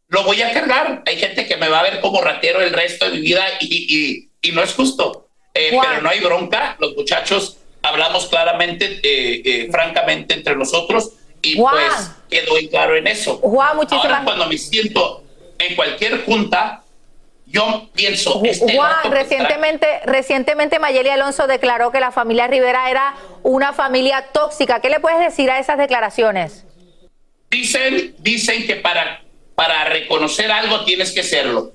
lo 0.09 0.23
voy 0.25 0.43
a 0.43 0.53
cargar. 0.53 1.03
Hay 1.07 1.17
gente 1.19 1.47
que 1.47 1.57
me 1.57 1.69
va 1.69 1.81
a 1.81 1.83
ver 1.83 2.01
como 2.01 2.21
ratero 2.21 2.61
el 2.61 2.73
resto 2.73 3.07
de 3.07 3.13
mi 3.17 3.21
vida 3.23 3.45
y, 3.61 3.67
y- 3.97 4.31
y 4.49 4.53
no 4.53 4.63
es 4.63 4.73
justo. 4.75 5.29
Eh, 5.55 5.71
pero 5.89 6.03
no 6.03 6.11
hay 6.11 6.21
bronca. 6.21 6.77
Los 6.79 6.95
muchachos 6.95 7.57
hablamos 7.83 8.27
claramente, 8.27 9.01
eh, 9.03 9.43
eh, 9.45 9.69
francamente 9.71 10.35
entre 10.35 10.55
nosotros 10.57 11.13
y 11.43 11.57
pues 11.57 12.11
quedo 12.31 12.59
en 12.59 12.69
claro 12.69 12.97
en 12.97 13.07
eso. 13.07 13.39
Juan, 13.39 13.77
muchísimas 13.77 14.05
Ahora 14.05 14.25
cuando 14.25 14.47
me 14.47 14.59
siento 14.59 15.25
en 15.59 15.75
cualquier 15.77 16.25
junta, 16.25 16.84
yo 17.47 17.89
pienso, 17.95 18.41
este 18.45 18.77
Juan, 18.77 19.11
recientemente, 19.11 19.87
recientemente 20.07 20.79
Mayeli 20.79 21.11
Alonso 21.11 21.47
declaró 21.47 21.93
que 21.93 22.01
la 22.01 22.11
familia 22.11 22.47
Rivera 22.47 22.91
era 22.91 23.15
una 23.43 23.73
familia 23.73 24.27
tóxica. 24.33 24.81
¿Qué 24.81 24.89
le 24.89 24.99
puedes 24.99 25.21
decir 25.21 25.51
a 25.51 25.59
esas 25.59 25.79
declaraciones? 25.79 26.65
Dicen, 27.51 28.17
dicen 28.19 28.67
que 28.67 28.77
para, 28.77 29.23
para 29.55 29.85
reconocer 29.85 30.51
algo 30.51 30.85
tienes 30.85 31.13
que 31.13 31.23
serlo. 31.23 31.73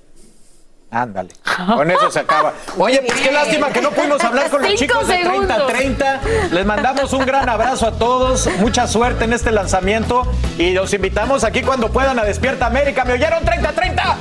Ándale. 0.91 1.29
Con 1.75 1.91
eso 1.91 2.10
se 2.10 2.19
acaba. 2.19 2.53
Oye, 2.77 3.01
pues 3.05 3.21
qué 3.21 3.32
lástima 3.32 3.69
que 3.71 3.79
no 3.79 3.91
pudimos 3.91 4.23
hablar 4.23 4.49
con 4.49 4.63
los 4.63 4.73
chicos 4.73 5.08
de 5.08 5.17
segundos. 5.17 5.67
3030. 5.67 6.21
Les 6.51 6.65
mandamos 6.65 7.13
un 7.13 7.25
gran 7.25 7.47
abrazo 7.47 7.88
a 7.88 7.91
todos. 7.91 8.47
Mucha 8.58 8.88
suerte 8.88 9.25
en 9.25 9.34
este 9.34 9.51
lanzamiento. 9.51 10.23
Y 10.58 10.71
los 10.71 10.91
invitamos 10.93 11.43
aquí 11.43 11.62
cuando 11.62 11.91
puedan 11.91 12.17
a 12.17 12.23
Despierta 12.23 12.65
América. 12.65 13.05
¿Me 13.05 13.13
oyeron 13.13 13.45
3030? 13.45 14.17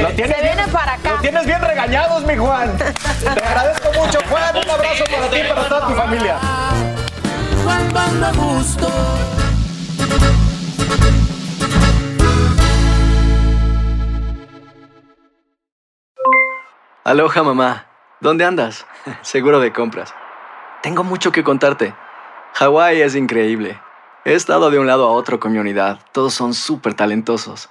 Lo 0.00 0.08
tienes, 0.08 0.36
Se 0.36 0.42
viene 0.42 0.68
para 0.72 0.94
acá. 0.94 1.12
lo 1.12 1.18
tienes 1.20 1.46
bien 1.46 1.60
regañados, 1.60 2.24
mi 2.24 2.36
Juan. 2.36 2.76
Te 2.76 3.28
agradezco 3.28 3.88
mucho, 3.92 4.18
Juan. 4.28 4.56
Un 4.56 4.70
abrazo 4.70 5.04
para 5.10 5.28
ti 5.28 5.36
y 5.38 5.48
para 5.48 5.68
toda 5.68 5.86
tu 5.88 5.94
familia. 5.94 6.38
A 8.24 8.32
gusto. 8.32 8.88
Aloha 17.04 17.42
mamá, 17.42 17.86
¿dónde 18.20 18.44
andas? 18.44 18.86
Seguro 19.22 19.58
de 19.58 19.72
compras. 19.72 20.14
Tengo 20.82 21.02
mucho 21.02 21.32
que 21.32 21.42
contarte. 21.42 21.94
Hawái 22.54 23.02
es 23.02 23.16
increíble. 23.16 23.80
He 24.24 24.34
estado 24.34 24.70
de 24.70 24.78
un 24.78 24.86
lado 24.86 25.08
a 25.08 25.12
otro 25.12 25.40
con 25.40 25.52
mi 25.52 25.58
unidad. 25.58 25.98
Todos 26.12 26.34
son 26.34 26.54
súper 26.54 26.94
talentosos. 26.94 27.70